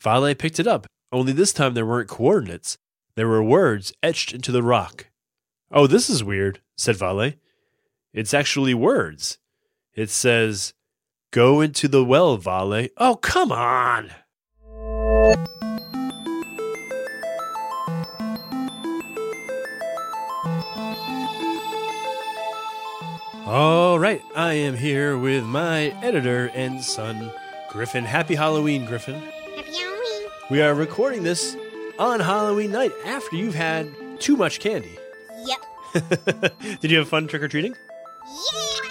Vale 0.00 0.34
picked 0.34 0.60
it 0.60 0.66
up, 0.68 0.86
only 1.10 1.32
this 1.32 1.52
time 1.52 1.74
there 1.74 1.86
weren't 1.86 2.08
coordinates. 2.08 2.78
There 3.16 3.26
were 3.26 3.42
words 3.42 3.92
etched 4.02 4.32
into 4.32 4.52
the 4.52 4.62
rock. 4.62 5.10
Oh, 5.72 5.88
this 5.88 6.08
is 6.08 6.22
weird, 6.22 6.60
said 6.76 6.96
Vale. 6.96 7.32
It's 8.14 8.32
actually 8.32 8.74
words. 8.74 9.38
It 9.94 10.10
says, 10.10 10.72
Go 11.32 11.60
into 11.60 11.88
the 11.88 12.04
well, 12.04 12.36
Vale. 12.36 12.88
Oh, 12.96 13.16
come 13.16 13.50
on! 13.50 14.12
All 23.48 23.98
right, 23.98 24.22
I 24.36 24.52
am 24.52 24.76
here 24.76 25.16
with 25.16 25.42
my 25.42 25.84
editor 26.02 26.50
and 26.52 26.84
son, 26.84 27.32
Griffin. 27.70 28.04
Happy 28.04 28.34
Halloween, 28.34 28.84
Griffin. 28.84 29.22
Happy 29.22 29.72
Halloween. 29.72 30.28
We 30.50 30.60
are 30.60 30.74
recording 30.74 31.22
this 31.22 31.56
on 31.98 32.20
Halloween 32.20 32.72
night 32.72 32.92
after 33.06 33.36
you've 33.36 33.54
had 33.54 33.88
too 34.20 34.36
much 34.36 34.60
candy. 34.60 34.98
Yep. 35.46 36.58
Did 36.80 36.90
you 36.90 36.98
have 36.98 37.08
fun 37.08 37.26
trick 37.26 37.42
or 37.42 37.48
treating? 37.48 37.74
Yeah. 38.52 38.84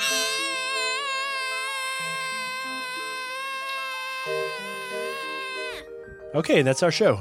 Okay, 6.34 6.64
that's 6.64 6.82
our 6.82 6.92
show. 6.92 7.20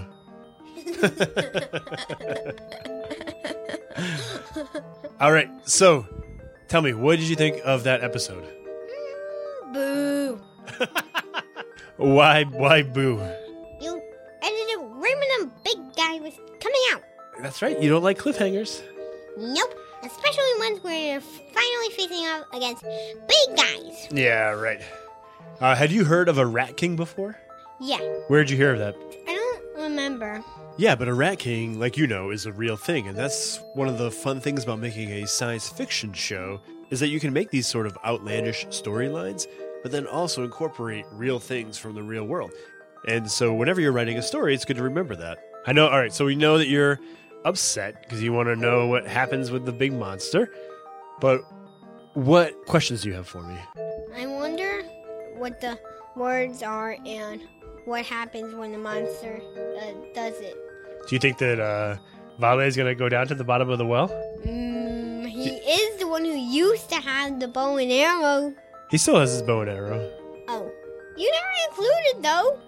All 5.21 5.33
right, 5.33 5.51
so 5.65 6.07
tell 6.69 6.83
me, 6.83 6.93
what 6.95 7.19
did 7.19 7.29
you 7.29 7.37
think 7.37 7.61
of 7.65 7.85
that 7.85 8.03
episode? 8.03 8.45
Boo. 9.73 10.41
Why, 11.97 12.45
why 12.45 12.83
boo? 12.83 13.19
You 13.81 14.03
edited 14.43 14.81
Raymond 14.81 15.51
Big 15.65 15.79
Guy 15.97 16.21
was 16.21 16.35
coming 16.61 16.81
out. 16.93 17.03
That's 17.41 17.63
right, 17.63 17.81
you 17.81 17.89
don't 17.89 18.03
like 18.03 18.19
cliffhangers. 18.19 18.83
Nope. 19.39 19.75
Especially 20.03 20.45
ones 20.59 20.85
where 20.85 21.13
you're 21.13 21.21
finally 21.21 21.91
facing 21.97 22.19
off 22.27 22.45
against 22.53 22.83
big 22.85 23.57
guys. 23.57 24.09
Yeah, 24.13 24.51
right. 24.51 24.81
Uh, 25.59 25.75
had 25.75 25.91
you 25.91 26.05
heard 26.05 26.29
of 26.29 26.37
a 26.37 26.45
Rat 26.47 26.77
King 26.77 26.97
before? 26.97 27.39
Yeah. 27.81 27.99
Where'd 28.29 28.51
you 28.51 28.57
hear 28.59 28.75
of 28.75 28.79
that? 28.79 28.95
I 30.17 30.19
don't 30.19 30.29
remember. 30.29 30.45
Yeah, 30.79 30.95
but 30.95 31.09
a 31.09 31.15
Rat 31.15 31.39
King, 31.39 31.79
like 31.79 31.97
you 31.97 32.07
know, 32.07 32.31
is 32.31 32.47
a 32.47 32.53
real 32.53 32.77
thing, 32.77 33.09
and 33.09 33.17
that's 33.17 33.61
one 33.75 33.89
of 33.89 33.99
the 33.99 34.11
fun 34.11 34.41
things 34.41 34.65
about 34.65 34.79
making 34.79 35.11
a 35.11 35.27
science 35.27 35.69
fiction 35.69 36.13
show 36.13 36.61
is 36.91 37.01
that 37.01 37.09
you 37.09 37.21
can 37.21 37.33
make 37.33 37.51
these 37.51 37.67
sort 37.67 37.87
of 37.87 37.99
outlandish 38.05 38.67
storylines, 38.67 39.47
but 39.83 39.93
then 39.93 40.07
also 40.07 40.45
incorporate 40.45 41.05
real 41.13 41.39
things 41.39 41.77
from 41.79 41.95
the 41.95 42.03
real 42.03 42.25
world. 42.25 42.53
And 43.09 43.31
so, 43.31 43.55
whenever 43.55 43.81
you're 43.81 43.93
writing 43.93 44.19
a 44.19 44.23
story, 44.23 44.55
it's 44.55 44.65
good 44.65 44.77
to 44.77 44.83
remember 44.83 45.17
that. 45.17 45.39
I 45.67 45.73
know. 45.73 45.89
All 45.89 45.99
right, 45.99 46.13
so 46.13 46.25
we 46.25 46.35
know 46.35 46.59
that 46.59 46.69
you're 46.69 46.99
upset 47.45 48.03
because 48.03 48.23
you 48.23 48.33
want 48.33 48.49
to 48.49 48.57
know 48.57 48.87
what 48.87 49.07
happens 49.07 49.51
with 49.51 49.65
the 49.65 49.73
big 49.73 49.93
monster, 49.93 50.51
but 51.21 51.43
what 52.15 52.67
questions 52.67 53.03
do 53.03 53.09
you 53.09 53.15
have 53.15 53.29
for 53.29 53.43
me? 53.43 53.59
I 54.17 54.27
wonder 54.27 54.83
what 55.37 55.61
the 55.61 55.79
words 56.17 56.63
are 56.63 56.97
and 57.05 57.43
what 57.87 58.05
happens 58.05 58.55
when 58.55 58.73
the 58.73 58.79
monster 58.79 59.41
uh, 59.57 59.93
does 60.15 60.39
it. 60.41 60.57
Do 61.09 61.15
you 61.15 61.21
think 61.21 61.39
that 61.39 61.61
uh, 61.61 61.97
Vale 62.39 62.61
is 62.61 62.77
going 62.77 62.89
to 62.89 62.95
go 62.95 63.09
down 63.09 63.27
to 63.29 63.35
the 63.35 63.45
bottom 63.45 63.71
of 63.71 63.79
the 63.79 63.87
well? 63.87 64.09
Mm, 64.45 65.27
he 65.29 65.51
is 65.51 65.99
the 65.99 66.09
one 66.09 66.25
who 66.25 66.37
used 66.37 66.91
to 66.91 66.97
have 66.97 67.41
the 67.41 67.49
bow 67.49 67.77
and 67.79 67.91
arrow. 67.91 68.55
He 68.91 68.99
still 68.99 69.19
has 69.21 69.33
his 69.33 69.43
bow 69.43 69.63
and 69.63 69.71
arrow. 69.71 70.11
Oh, 70.49 70.71
you 71.17 71.33
never 71.33 71.49
included 71.71 72.23
though. 72.23 72.59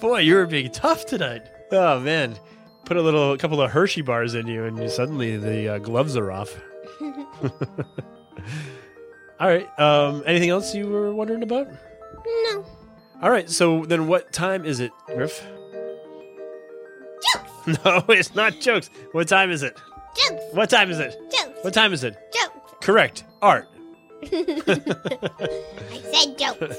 Boy, 0.00 0.20
you 0.20 0.36
were 0.36 0.46
being 0.46 0.70
tough 0.70 1.04
tonight. 1.06 1.42
Oh 1.72 1.98
man, 2.00 2.38
put 2.84 2.96
a 2.96 3.02
little, 3.02 3.32
a 3.32 3.38
couple 3.38 3.60
of 3.60 3.70
Hershey 3.70 4.02
bars 4.02 4.34
in 4.34 4.46
you, 4.46 4.64
and 4.64 4.78
you, 4.78 4.88
suddenly 4.88 5.36
the 5.36 5.74
uh, 5.74 5.78
gloves 5.78 6.16
are 6.16 6.30
off. 6.30 6.56
All 9.40 9.48
right. 9.48 9.66
Um, 9.78 10.22
anything 10.26 10.50
else 10.50 10.74
you 10.74 10.88
were 10.88 11.14
wondering 11.14 11.42
about? 11.42 11.68
No. 12.26 12.64
All 13.22 13.30
right. 13.30 13.48
So 13.48 13.84
then, 13.84 14.06
what 14.06 14.32
time 14.32 14.64
is 14.64 14.80
it, 14.80 14.92
Griff? 15.06 15.44
Jokes. 17.32 17.50
No, 17.84 18.02
it's 18.08 18.34
not 18.34 18.58
jokes. 18.60 18.88
What 19.12 19.28
time 19.28 19.50
is 19.50 19.62
it? 19.62 19.76
Jokes. 20.16 20.42
What 20.52 20.70
time 20.70 20.90
is 20.90 20.98
it? 20.98 21.14
Jokes. 21.30 21.58
What 21.62 21.74
time 21.74 21.92
is 21.92 22.02
it? 22.04 22.16
Jokes. 22.32 22.72
Correct. 22.80 23.24
Art. 23.42 23.68
I 24.22 26.00
said 26.12 26.38
jokes. 26.38 26.76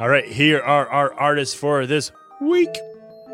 All 0.00 0.08
right, 0.08 0.24
here 0.26 0.60
are 0.60 0.88
our 0.88 1.12
artists 1.14 1.54
for 1.54 1.84
this 1.86 2.12
week. 2.40 2.70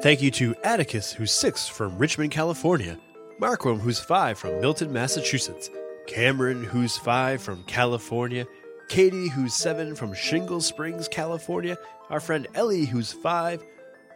Thank 0.02 0.22
you 0.22 0.30
to 0.32 0.54
Atticus, 0.64 1.12
who's 1.12 1.30
six 1.30 1.68
from 1.68 1.96
Richmond, 1.98 2.32
California. 2.32 2.98
Markram, 3.40 3.78
who's 3.78 4.00
five 4.00 4.38
from 4.38 4.60
Milton, 4.60 4.92
Massachusetts. 4.92 5.70
Cameron, 6.06 6.64
who's 6.64 6.96
five 6.96 7.42
from 7.42 7.62
California. 7.64 8.46
Katie, 8.88 9.28
who's 9.28 9.54
seven 9.54 9.94
from 9.94 10.14
Shingle 10.14 10.60
Springs, 10.60 11.08
California. 11.08 11.78
Our 12.10 12.20
friend 12.20 12.46
Ellie, 12.54 12.84
who's 12.84 13.12
five. 13.12 13.64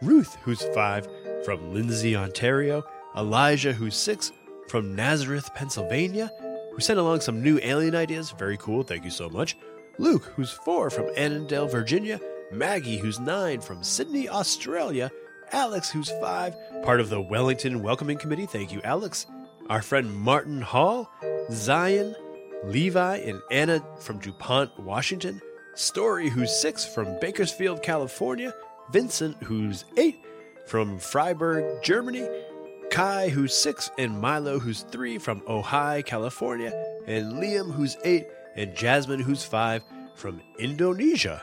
Ruth, 0.01 0.37
who's 0.43 0.63
five 0.73 1.07
from 1.43 1.73
Lindsay, 1.73 2.15
Ontario. 2.15 2.83
Elijah, 3.15 3.73
who's 3.73 3.95
six 3.95 4.31
from 4.67 4.95
Nazareth, 4.95 5.49
Pennsylvania. 5.55 6.31
Who 6.73 6.79
sent 6.79 6.99
along 6.99 7.21
some 7.21 7.43
new 7.43 7.59
alien 7.61 7.95
ideas. 7.95 8.31
Very 8.31 8.57
cool. 8.57 8.83
Thank 8.83 9.03
you 9.03 9.11
so 9.11 9.29
much. 9.29 9.57
Luke, 9.97 10.23
who's 10.35 10.51
four 10.51 10.89
from 10.89 11.09
Annandale, 11.17 11.67
Virginia, 11.67 12.21
Maggie, 12.51 12.97
who's 12.97 13.19
nine 13.19 13.59
from 13.59 13.83
Sydney, 13.83 14.29
Australia, 14.29 15.11
Alex, 15.51 15.89
who's 15.89 16.09
five, 16.21 16.55
part 16.83 16.99
of 16.99 17.09
the 17.09 17.19
Wellington 17.19 17.83
Welcoming 17.83 18.17
Committee. 18.17 18.45
Thank 18.45 18.71
you, 18.71 18.81
Alex. 18.83 19.25
Our 19.69 19.81
friend 19.81 20.13
Martin 20.15 20.61
Hall, 20.61 21.11
Zion, 21.51 22.15
Levi, 22.63 23.17
and 23.17 23.41
Anna 23.51 23.83
from 23.99 24.19
DuPont, 24.19 24.77
Washington, 24.79 25.41
Story, 25.75 26.29
who's 26.29 26.53
six 26.53 26.85
from 26.85 27.19
Bakersfield, 27.19 27.81
California, 27.81 28.53
Vincent, 28.91 29.41
who's 29.43 29.85
eight 29.97 30.17
from 30.65 30.99
Freiburg, 30.99 31.81
Germany, 31.83 32.27
Kai, 32.91 33.29
who's 33.29 33.55
six, 33.55 33.89
and 33.97 34.19
Milo, 34.19 34.59
who's 34.59 34.81
three 34.81 35.17
from 35.17 35.41
Ojai, 35.41 36.05
California, 36.05 36.73
and 37.07 37.33
Liam, 37.33 37.71
who's 37.71 37.97
eight, 38.03 38.27
and 38.55 38.75
Jasmine, 38.75 39.21
who's 39.21 39.43
five 39.43 39.83
from 40.15 40.41
Indonesia. 40.57 41.41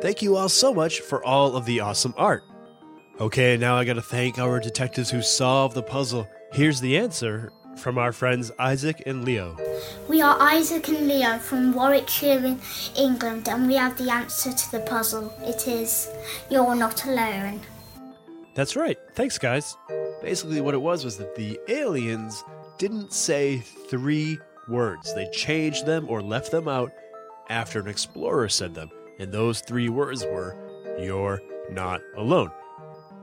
Thank 0.00 0.20
you 0.20 0.36
all 0.36 0.48
so 0.48 0.74
much 0.74 1.00
for 1.00 1.24
all 1.24 1.54
of 1.54 1.64
the 1.64 1.80
awesome 1.80 2.14
art. 2.16 2.42
Okay, 3.20 3.56
now 3.56 3.76
I 3.76 3.84
gotta 3.84 4.02
thank 4.02 4.38
our 4.38 4.58
detectives 4.58 5.10
who 5.10 5.22
solved 5.22 5.76
the 5.76 5.82
puzzle. 5.82 6.26
Here's 6.52 6.80
the 6.80 6.98
answer 6.98 7.52
from 7.76 7.98
our 7.98 8.12
friends 8.12 8.50
Isaac 8.58 9.02
and 9.06 9.24
Leo. 9.24 9.56
We 10.08 10.22
are 10.22 10.36
Isaac 10.40 10.88
and 10.88 11.08
Leo 11.08 11.38
from 11.38 11.72
Warwickshire 11.72 12.44
in 12.44 12.60
England, 12.96 13.48
and 13.48 13.66
we 13.66 13.74
have 13.74 13.96
the 13.98 14.10
answer 14.10 14.52
to 14.52 14.72
the 14.72 14.80
puzzle. 14.80 15.32
It 15.42 15.66
is 15.66 16.10
You're 16.50 16.74
Not 16.74 17.04
Alone. 17.04 17.60
That's 18.54 18.76
right. 18.76 18.98
Thanks, 19.14 19.38
guys. 19.38 19.76
Basically, 20.20 20.60
what 20.60 20.74
it 20.74 20.82
was 20.82 21.04
was 21.04 21.16
that 21.16 21.34
the 21.34 21.58
aliens 21.68 22.44
didn't 22.78 23.12
say 23.12 23.58
three 23.88 24.38
words. 24.68 25.14
They 25.14 25.28
changed 25.30 25.86
them 25.86 26.06
or 26.08 26.20
left 26.20 26.50
them 26.50 26.68
out 26.68 26.92
after 27.48 27.80
an 27.80 27.88
explorer 27.88 28.48
said 28.48 28.74
them. 28.74 28.90
And 29.18 29.32
those 29.32 29.60
three 29.60 29.88
words 29.88 30.24
were, 30.24 30.56
You're 30.98 31.40
not 31.70 32.00
alone. 32.16 32.50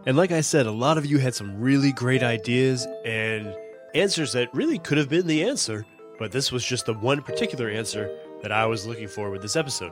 And 0.05 0.17
like 0.17 0.31
I 0.31 0.41
said, 0.41 0.65
a 0.65 0.71
lot 0.71 0.97
of 0.97 1.05
you 1.05 1.17
had 1.19 1.35
some 1.35 1.59
really 1.59 1.91
great 1.91 2.23
ideas 2.23 2.87
and 3.05 3.53
answers 3.93 4.33
that 4.33 4.53
really 4.53 4.79
could 4.79 4.97
have 4.97 5.09
been 5.09 5.27
the 5.27 5.43
answer, 5.43 5.85
but 6.17 6.31
this 6.31 6.51
was 6.51 6.65
just 6.65 6.85
the 6.85 6.93
one 6.93 7.21
particular 7.21 7.69
answer 7.69 8.15
that 8.41 8.51
I 8.51 8.65
was 8.65 8.85
looking 8.85 9.07
for 9.07 9.29
with 9.29 9.41
this 9.41 9.55
episode. 9.55 9.91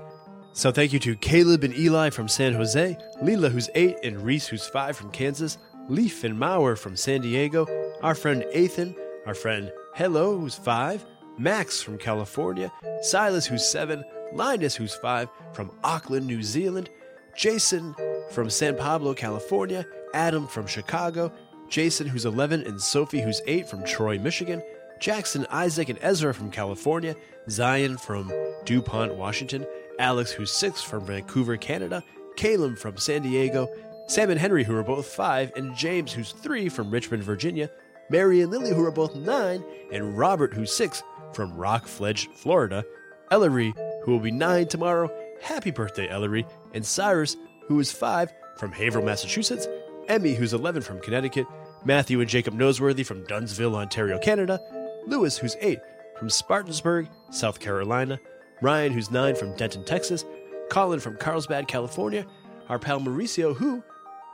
So 0.53 0.71
thank 0.71 0.91
you 0.91 0.99
to 0.99 1.15
Caleb 1.15 1.63
and 1.63 1.77
Eli 1.77 2.09
from 2.09 2.27
San 2.27 2.53
Jose, 2.53 2.97
Leela 3.21 3.51
who's 3.51 3.69
eight, 3.75 3.97
and 4.03 4.21
Reese 4.21 4.47
who's 4.47 4.65
five 4.67 4.97
from 4.97 5.11
Kansas, 5.11 5.57
Leaf 5.87 6.23
and 6.23 6.37
Mauer 6.37 6.77
from 6.77 6.95
San 6.95 7.21
Diego, 7.21 7.67
our 8.01 8.15
friend 8.15 8.43
Ethan, 8.53 8.95
our 9.25 9.35
friend 9.35 9.71
Hello 9.93 10.37
who's 10.39 10.55
five, 10.55 11.05
Max 11.37 11.81
from 11.81 11.97
California, 11.97 12.71
Silas 13.01 13.45
who's 13.45 13.67
seven, 13.67 14.03
Linus 14.33 14.75
who's 14.75 14.95
five 14.95 15.29
from 15.53 15.71
Auckland, 15.83 16.25
New 16.25 16.41
Zealand, 16.43 16.89
Jason 17.35 17.95
from 18.31 18.49
San 18.49 18.75
Pablo, 18.75 19.13
California, 19.13 19.85
Adam 20.13 20.47
from 20.47 20.65
Chicago, 20.65 21.31
Jason 21.69 22.07
who's 22.07 22.25
11 22.25 22.63
and 22.65 22.81
Sophie 22.81 23.21
who's 23.21 23.41
8 23.45 23.67
from 23.67 23.83
Troy, 23.83 24.17
Michigan, 24.17 24.61
Jackson, 24.99 25.45
Isaac, 25.49 25.89
and 25.89 25.99
Ezra 26.01 26.33
from 26.33 26.49
California, 26.49 27.15
Zion 27.49 27.97
from 27.97 28.31
DuPont, 28.65 29.15
Washington, 29.15 29.65
Alex 29.99 30.31
who's 30.31 30.51
6 30.51 30.81
from 30.81 31.05
Vancouver, 31.05 31.57
Canada, 31.57 32.03
Caleb 32.35 32.77
from 32.77 32.97
San 32.97 33.21
Diego, 33.21 33.67
Sam 34.07 34.29
and 34.29 34.39
Henry 34.39 34.63
who 34.63 34.75
are 34.75 34.83
both 34.83 35.07
5, 35.07 35.53
and 35.55 35.75
James 35.75 36.13
who's 36.13 36.31
3 36.31 36.69
from 36.69 36.89
Richmond, 36.89 37.23
Virginia, 37.23 37.69
Mary 38.09 38.41
and 38.41 38.51
Lily 38.51 38.73
who 38.73 38.85
are 38.85 38.91
both 38.91 39.15
9, 39.15 39.63
and 39.91 40.17
Robert 40.17 40.53
who's 40.53 40.73
6 40.73 41.03
from 41.33 41.55
Rockledge, 41.55 42.29
Florida, 42.35 42.85
Ellery 43.31 43.73
who 44.03 44.11
will 44.11 44.19
be 44.19 44.31
9 44.31 44.67
tomorrow, 44.67 45.11
happy 45.41 45.71
birthday 45.71 46.07
Ellery, 46.07 46.45
and 46.73 46.85
Cyrus 46.85 47.35
who 47.67 47.79
is 47.79 47.91
5 47.91 48.33
from 48.57 48.71
Haverhill, 48.71 49.05
Massachusetts, 49.05 49.67
Emmy, 50.07 50.33
who's 50.33 50.53
11 50.53 50.81
from 50.81 50.99
Connecticut, 51.01 51.47
Matthew 51.85 52.19
and 52.21 52.29
Jacob 52.29 52.53
Noseworthy 52.53 53.05
from 53.05 53.23
Dunnville, 53.25 53.75
Ontario, 53.75 54.17
Canada, 54.19 54.59
Lewis, 55.05 55.37
who's 55.37 55.55
8 55.61 55.79
from 56.17 56.29
Spartansburg, 56.29 57.07
South 57.29 57.59
Carolina, 57.59 58.19
Ryan, 58.61 58.91
who's 58.93 59.11
9 59.11 59.35
from 59.35 59.55
Denton, 59.55 59.83
Texas, 59.83 60.25
Colin 60.69 60.99
from 60.99 61.17
Carlsbad, 61.17 61.67
California, 61.67 62.25
our 62.69 62.79
pal 62.79 62.99
Mauricio, 62.99 63.55
who 63.55 63.83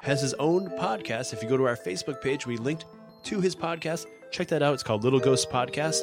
has 0.02 0.22
his 0.22 0.34
own 0.36 0.70
podcast. 0.80 1.34
If 1.34 1.44
you 1.44 1.50
go 1.50 1.58
to 1.58 1.68
our 1.68 1.78
Facebook 1.78 2.22
page, 2.22 2.46
we 2.48 2.58
linked 2.58 2.86
to 3.24 3.42
his 3.42 3.56
podcast. 3.56 4.06
Check 4.32 4.48
that 4.48 4.64
out. 4.64 4.74
It's 4.74 4.84
called 4.84 5.04
Little 5.04 5.20
Ghost 5.20 5.50
Podcast. 5.50 6.02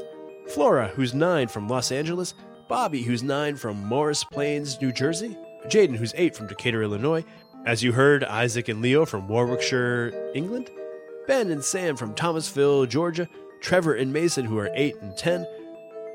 Flora, 0.49 0.89
who's 0.89 1.15
9 1.15 1.49
from 1.49 1.69
Los 1.69 1.93
Angeles, 1.93 2.35
Bobby, 2.69 3.03
who's 3.03 3.23
9 3.23 3.57
from 3.57 3.85
Morris 3.85 4.25
Plains, 4.25 4.81
New 4.81 4.93
Jersey, 4.93 5.37
Jaden, 5.67 5.97
who's 5.97 6.15
8 6.17 6.35
from 6.35 6.47
Decatur, 6.47 6.83
Illinois, 6.83 7.25
as 7.67 7.83
you 7.83 7.93
heard, 7.93 8.25
Isaac 8.25 8.69
and 8.69 8.81
Leo 8.83 9.05
from 9.05 9.29
Warwickshire, 9.29 10.13
England, 10.35 10.71
Ben 11.27 11.51
and 11.51 11.63
Sam 11.63 11.97
from 11.97 12.15
Thomasville, 12.15 12.87
Georgia, 12.87 13.29
Trevor 13.61 13.95
and 13.95 14.13
Mason, 14.13 14.45
who 14.45 14.59
are 14.59 14.71
8 14.75 14.97
and 15.01 15.17
10, 15.17 15.47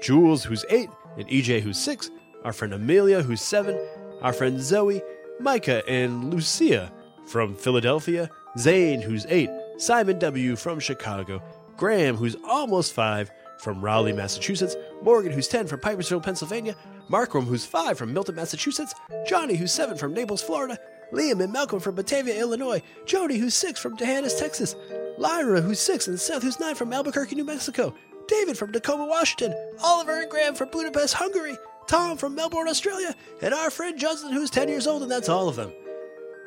Jules, 0.02 0.44
who's 0.44 0.66
8, 0.70 0.90
and 1.18 1.28
EJ, 1.28 1.62
who's 1.62 1.78
6, 1.78 2.10
our 2.44 2.54
friend 2.54 2.74
Amelia, 2.74 3.22
who's 3.22 3.42
7, 3.42 3.80
our 4.22 4.34
friend 4.34 4.60
Zoe, 4.60 5.02
Micah 5.40 5.88
and 5.88 6.34
Lucia 6.34 6.92
from 7.28 7.56
Philadelphia, 7.56 8.30
Zane, 8.58 9.02
who's 9.02 9.26
8, 9.28 9.50
Simon 9.78 10.20
W. 10.20 10.56
from 10.56 10.80
Chicago, 10.80 11.42
Graham, 11.78 12.16
who's 12.16 12.36
almost 12.48 12.94
5, 12.94 13.32
from 13.60 13.82
Raleigh, 13.82 14.14
Massachusetts, 14.14 14.76
Morgan, 15.02 15.32
who's 15.32 15.48
10 15.48 15.68
from 15.68 15.80
Pipersville, 15.80 16.24
Pennsylvania, 16.24 16.76
Markram, 17.10 17.46
who's 17.46 17.66
5 17.66 17.98
from 17.98 18.14
Milton, 18.14 18.36
Massachusetts, 18.36 18.94
Johnny, 19.28 19.56
who's 19.56 19.72
7 19.72 19.98
from 19.98 20.14
Naples, 20.14 20.42
Florida, 20.42 20.78
Liam 21.16 21.42
and 21.42 21.54
Malcolm 21.54 21.80
from 21.80 21.96
Batavia, 21.96 22.38
Illinois, 22.38 22.82
Jody, 23.06 23.38
who's 23.38 23.56
6 23.56 23.80
from 23.80 23.96
Tehanas, 23.96 24.38
Texas, 24.38 24.76
Lyra, 25.18 25.62
who's 25.62 25.80
6, 25.80 26.08
and 26.08 26.20
Seth, 26.20 26.44
who's 26.44 26.60
9 26.60 26.76
from 26.76 26.92
Albuquerque, 26.92 27.36
New 27.36 27.46
Mexico, 27.46 27.96
David 28.28 28.58
from 28.58 28.74
Tacoma, 28.74 29.06
Washington, 29.06 29.56
Oliver 29.82 30.22
and 30.22 30.30
Graham 30.30 30.56
from 30.56 30.70
Budapest, 30.70 31.14
Hungary, 31.14 31.58
Tom 31.88 32.18
from 32.18 32.36
Melbourne, 32.36 32.68
Australia, 32.68 33.16
and 33.42 33.54
our 33.54 33.70
friend 33.70 33.98
Justin, 33.98 34.34
who's 34.34 34.50
10 34.50 34.68
years 34.68 34.88
old, 34.88 35.04
and 35.04 35.12
that's 35.12 35.30
all 35.30 35.48
of 35.48 35.56
them. 35.56 35.72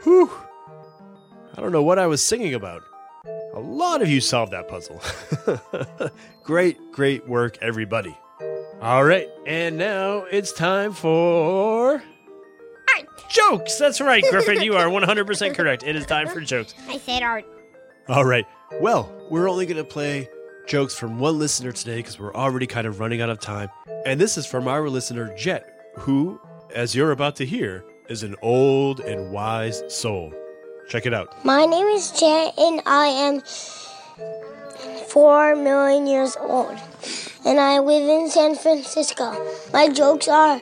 Whew. 0.03 0.31
I 1.57 1.61
don't 1.61 1.73
know 1.73 1.83
what 1.83 1.99
I 1.99 2.07
was 2.07 2.23
singing 2.23 2.55
about. 2.55 2.83
A 3.55 3.61
lot 3.61 4.03
of 4.03 4.09
you 4.09 4.21
solved 4.21 4.53
that 4.53 4.69
puzzle. 4.69 5.01
great, 6.43 6.93
great 6.93 7.27
work, 7.27 7.57
everybody. 7.63 8.17
All 8.81 9.03
right, 9.03 9.29
and 9.47 9.79
now 9.79 10.25
it's 10.25 10.53
time 10.53 10.93
for. 10.93 12.03
Jokes! 13.29 13.79
That's 13.79 14.01
right, 14.01 14.25
Griffin. 14.31 14.63
You 14.63 14.77
are 14.77 14.87
100% 14.89 15.55
correct. 15.55 15.83
It 15.83 15.97
is 15.97 16.07
time 16.07 16.29
for 16.29 16.41
jokes. 16.41 16.75
I 16.89 16.99
said 16.99 17.23
art. 17.23 17.45
All 18.09 18.25
right. 18.25 18.47
Well, 18.81 19.13
we're 19.31 19.49
only 19.49 19.67
going 19.67 19.77
to 19.77 19.85
play 19.85 20.29
jokes 20.67 20.95
from 20.95 21.19
one 21.19 21.39
listener 21.39 21.73
today 21.73 21.97
because 21.97 22.19
we're 22.19 22.35
already 22.35 22.67
kind 22.67 22.87
of 22.87 23.01
running 23.01 23.21
out 23.21 23.31
of 23.31 23.39
time. 23.41 23.69
And 24.07 24.21
this 24.21 24.39
is 24.39 24.47
from 24.47 24.69
our 24.69 24.89
listener, 24.89 25.35
Jet, 25.37 25.93
who, 25.99 26.41
as 26.75 26.95
you're 26.95 27.13
about 27.13 27.37
to 27.37 27.47
hear, 27.47 27.85
is 28.09 28.23
an 28.23 28.35
old 28.43 29.01
and 29.01 29.31
wise 29.31 29.83
soul. 29.89 30.33
Check 30.89 31.05
it 31.05 31.13
out. 31.13 31.45
My 31.45 31.67
name 31.67 31.87
is 31.89 32.11
Jet, 32.13 32.55
and 32.57 32.81
I 32.87 33.07
am 33.09 33.43
four 35.09 35.55
million 35.57 36.07
years 36.07 36.37
old, 36.41 36.77
and 37.45 37.61
I 37.61 37.79
live 37.79 38.09
in 38.09 38.31
San 38.31 38.55
Francisco. 38.55 39.37
My 39.73 39.89
jokes 39.89 40.29
are 40.29 40.61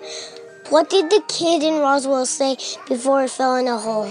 What 0.68 0.90
did 0.90 1.10
the 1.10 1.22
kid 1.28 1.62
in 1.62 1.80
Roswell 1.80 2.26
say 2.26 2.56
before 2.88 3.22
it 3.24 3.30
fell 3.30 3.56
in 3.56 3.68
a 3.68 3.78
hole? 3.78 4.10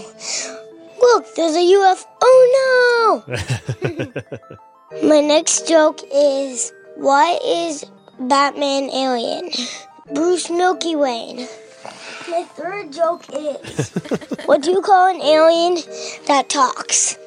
Look, 1.02 1.36
there's 1.36 1.56
a 1.56 1.60
UFO. 1.60 2.06
Oh 2.22 3.24
no! 3.28 5.08
My 5.10 5.20
next 5.20 5.68
joke 5.68 6.00
is 6.14 6.72
Why 6.96 7.38
is 7.46 7.86
Batman 8.20 8.90
alien? 8.90 9.52
Bruce 10.14 10.50
Milky 10.50 10.96
Way. 10.96 11.48
My 12.30 12.44
third 12.44 12.94
joke 12.94 13.24
is 13.34 13.90
What 14.46 14.62
do 14.62 14.72
you 14.72 14.82
call 14.82 15.14
an 15.14 15.22
alien 15.22 15.76
that 16.28 16.48
talks? 16.48 17.18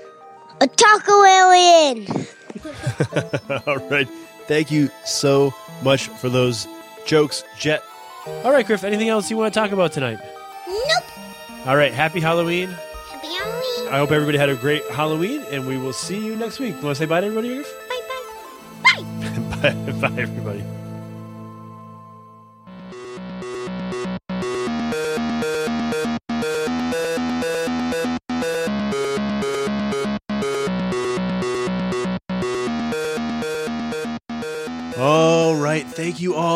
A 0.60 0.66
taco 0.66 1.24
alien! 1.24 2.06
All 3.66 3.76
right. 3.90 4.08
Thank 4.46 4.70
you 4.70 4.90
so 5.04 5.52
much 5.82 6.08
for 6.08 6.30
those 6.30 6.66
jokes, 7.04 7.44
Jet. 7.58 7.82
All 8.44 8.52
right, 8.52 8.66
Griff, 8.66 8.84
anything 8.84 9.08
else 9.08 9.30
you 9.30 9.36
want 9.36 9.52
to 9.52 9.60
talk 9.60 9.72
about 9.72 9.92
tonight? 9.92 10.18
Nope. 10.66 11.66
All 11.66 11.76
right, 11.76 11.92
happy 11.92 12.20
Halloween. 12.20 12.70
Happy 13.10 13.26
Halloween. 13.26 13.88
I 13.92 13.98
hope 13.98 14.10
everybody 14.10 14.38
had 14.38 14.48
a 14.48 14.56
great 14.56 14.84
Halloween, 14.90 15.42
and 15.50 15.66
we 15.66 15.76
will 15.76 15.92
see 15.92 16.24
you 16.24 16.36
next 16.36 16.58
week. 16.58 16.76
You 16.76 16.82
want 16.82 16.96
to 16.96 17.02
say 17.02 17.06
bye 17.06 17.20
to 17.20 17.26
everybody, 17.26 17.54
Griff? 17.54 17.74
Bye 17.88 18.00
bye. 18.92 19.02
Bye. 19.62 19.72
bye, 19.92 20.08
bye, 20.08 20.22
everybody. 20.22 20.64
All 34.98 35.54
right, 35.54 35.86
thank 35.86 36.20
you 36.20 36.34
all 36.34 36.47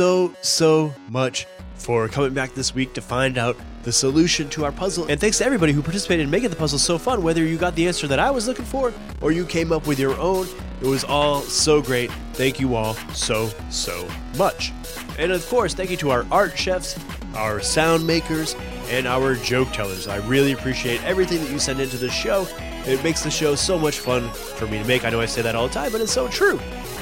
so, 0.00 0.34
so 0.40 0.94
much 1.10 1.46
for 1.74 2.08
coming 2.08 2.32
back 2.32 2.54
this 2.54 2.74
week 2.74 2.94
to 2.94 3.02
find 3.02 3.36
out 3.36 3.54
the 3.82 3.92
solution 3.92 4.48
to 4.48 4.64
our 4.64 4.72
puzzle. 4.72 5.04
And 5.10 5.20
thanks 5.20 5.36
to 5.38 5.44
everybody 5.44 5.74
who 5.74 5.82
participated 5.82 6.24
in 6.24 6.30
making 6.30 6.48
the 6.48 6.56
puzzle 6.56 6.78
so 6.78 6.96
fun, 6.96 7.22
whether 7.22 7.44
you 7.44 7.58
got 7.58 7.74
the 7.74 7.86
answer 7.86 8.06
that 8.06 8.18
I 8.18 8.30
was 8.30 8.48
looking 8.48 8.64
for 8.64 8.94
or 9.20 9.30
you 9.30 9.44
came 9.44 9.72
up 9.72 9.86
with 9.86 9.98
your 9.98 10.18
own. 10.18 10.46
It 10.80 10.86
was 10.86 11.04
all 11.04 11.42
so 11.42 11.82
great. 11.82 12.10
Thank 12.32 12.58
you 12.58 12.76
all 12.76 12.94
so, 13.12 13.50
so 13.68 14.08
much. 14.38 14.72
And 15.18 15.32
of 15.32 15.46
course, 15.48 15.74
thank 15.74 15.90
you 15.90 15.98
to 15.98 16.12
our 16.12 16.24
art 16.32 16.56
chefs, 16.56 16.98
our 17.34 17.60
sound 17.60 18.06
makers, 18.06 18.56
and 18.88 19.06
our 19.06 19.34
joke 19.34 19.70
tellers. 19.72 20.08
I 20.08 20.26
really 20.26 20.52
appreciate 20.52 21.04
everything 21.04 21.44
that 21.44 21.50
you 21.50 21.58
send 21.58 21.78
into 21.78 21.98
the 21.98 22.08
show. 22.08 22.48
It 22.86 23.04
makes 23.04 23.22
the 23.22 23.30
show 23.30 23.54
so 23.54 23.78
much 23.78 23.98
fun 23.98 24.30
for 24.30 24.66
me 24.66 24.78
to 24.78 24.84
make. 24.84 25.04
I 25.04 25.10
know 25.10 25.20
I 25.20 25.26
say 25.26 25.42
that 25.42 25.54
all 25.54 25.68
the 25.68 25.74
time, 25.74 25.92
but 25.92 26.00
it's 26.00 26.10
so 26.10 26.26
true. 26.28 26.58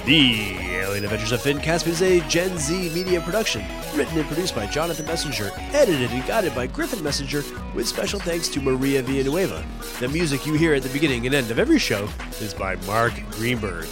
The 0.08 0.56
Alien 0.70 1.04
Adventures 1.04 1.32
of 1.32 1.42
Finn 1.42 1.60
Caspian 1.60 1.92
is 1.92 2.00
a 2.00 2.26
Gen 2.30 2.56
Z 2.56 2.94
media 2.94 3.20
production, 3.20 3.62
written 3.94 4.16
and 4.16 4.26
produced 4.26 4.54
by 4.54 4.64
Jonathan 4.64 5.04
Messenger, 5.04 5.50
edited 5.74 6.10
and 6.10 6.26
guided 6.26 6.54
by 6.54 6.66
Griffin 6.66 7.04
Messenger, 7.04 7.44
with 7.74 7.86
special 7.86 8.18
thanks 8.18 8.48
to 8.48 8.60
Maria 8.62 9.02
Villanueva. 9.02 9.62
The 10.00 10.08
music 10.08 10.46
you 10.46 10.54
hear 10.54 10.72
at 10.72 10.82
the 10.82 10.88
beginning 10.88 11.26
and 11.26 11.34
end 11.34 11.50
of 11.50 11.58
every 11.58 11.78
show 11.78 12.08
is 12.40 12.54
by 12.54 12.76
Mark 12.86 13.12
Greenberg. 13.32 13.86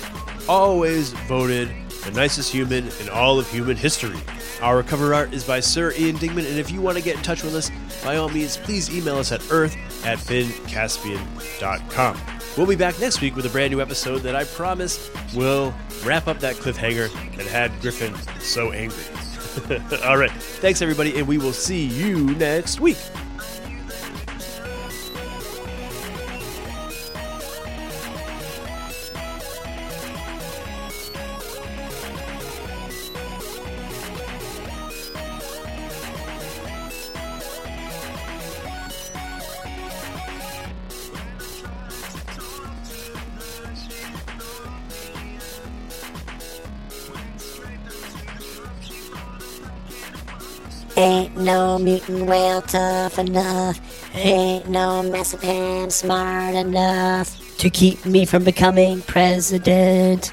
Always 0.48 1.12
voted 1.28 1.68
the 2.02 2.12
nicest 2.12 2.50
human 2.50 2.88
in 2.98 3.10
all 3.10 3.38
of 3.38 3.50
human 3.50 3.76
history. 3.76 4.18
Our 4.62 4.82
cover 4.82 5.14
art 5.14 5.34
is 5.34 5.44
by 5.44 5.60
Sir 5.60 5.92
Ian 5.98 6.16
Dingman, 6.16 6.48
and 6.48 6.58
if 6.58 6.70
you 6.70 6.80
want 6.80 6.96
to 6.96 7.04
get 7.04 7.16
in 7.16 7.22
touch 7.22 7.42
with 7.42 7.54
us, 7.54 7.70
by 8.02 8.16
all 8.16 8.28
means, 8.28 8.56
please 8.56 8.90
email 8.90 9.16
us 9.16 9.32
at 9.32 9.42
earth 9.50 9.76
at 10.06 10.18
finncaspian.com. 10.18 12.20
We'll 12.56 12.66
be 12.66 12.76
back 12.76 12.98
next 12.98 13.20
week 13.20 13.36
with 13.36 13.44
a 13.44 13.50
brand 13.50 13.72
new 13.72 13.82
episode 13.82 14.20
that 14.20 14.34
I 14.34 14.44
promise 14.44 15.10
will 15.34 15.74
wrap 16.04 16.26
up 16.26 16.40
that 16.40 16.56
cliffhanger 16.56 17.12
that 17.36 17.46
had 17.46 17.70
Griffin 17.82 18.14
so 18.40 18.72
angry. 18.72 19.04
all 20.04 20.16
right, 20.16 20.32
thanks 20.32 20.80
everybody, 20.80 21.18
and 21.18 21.28
we 21.28 21.36
will 21.36 21.52
see 21.52 21.84
you 21.84 22.34
next 22.36 22.80
week. 22.80 22.96
Ain't 50.98 51.36
no 51.36 51.78
mutant 51.78 52.24
whale 52.26 52.62
tough 52.62 53.18
enough. 53.18 53.78
Ain't 54.14 54.66
no 54.70 55.02
marzipan 55.02 55.90
smart 55.90 56.54
enough 56.54 57.58
to 57.58 57.68
keep 57.68 58.06
me 58.06 58.24
from 58.24 58.44
becoming 58.44 59.02
president. 59.02 60.32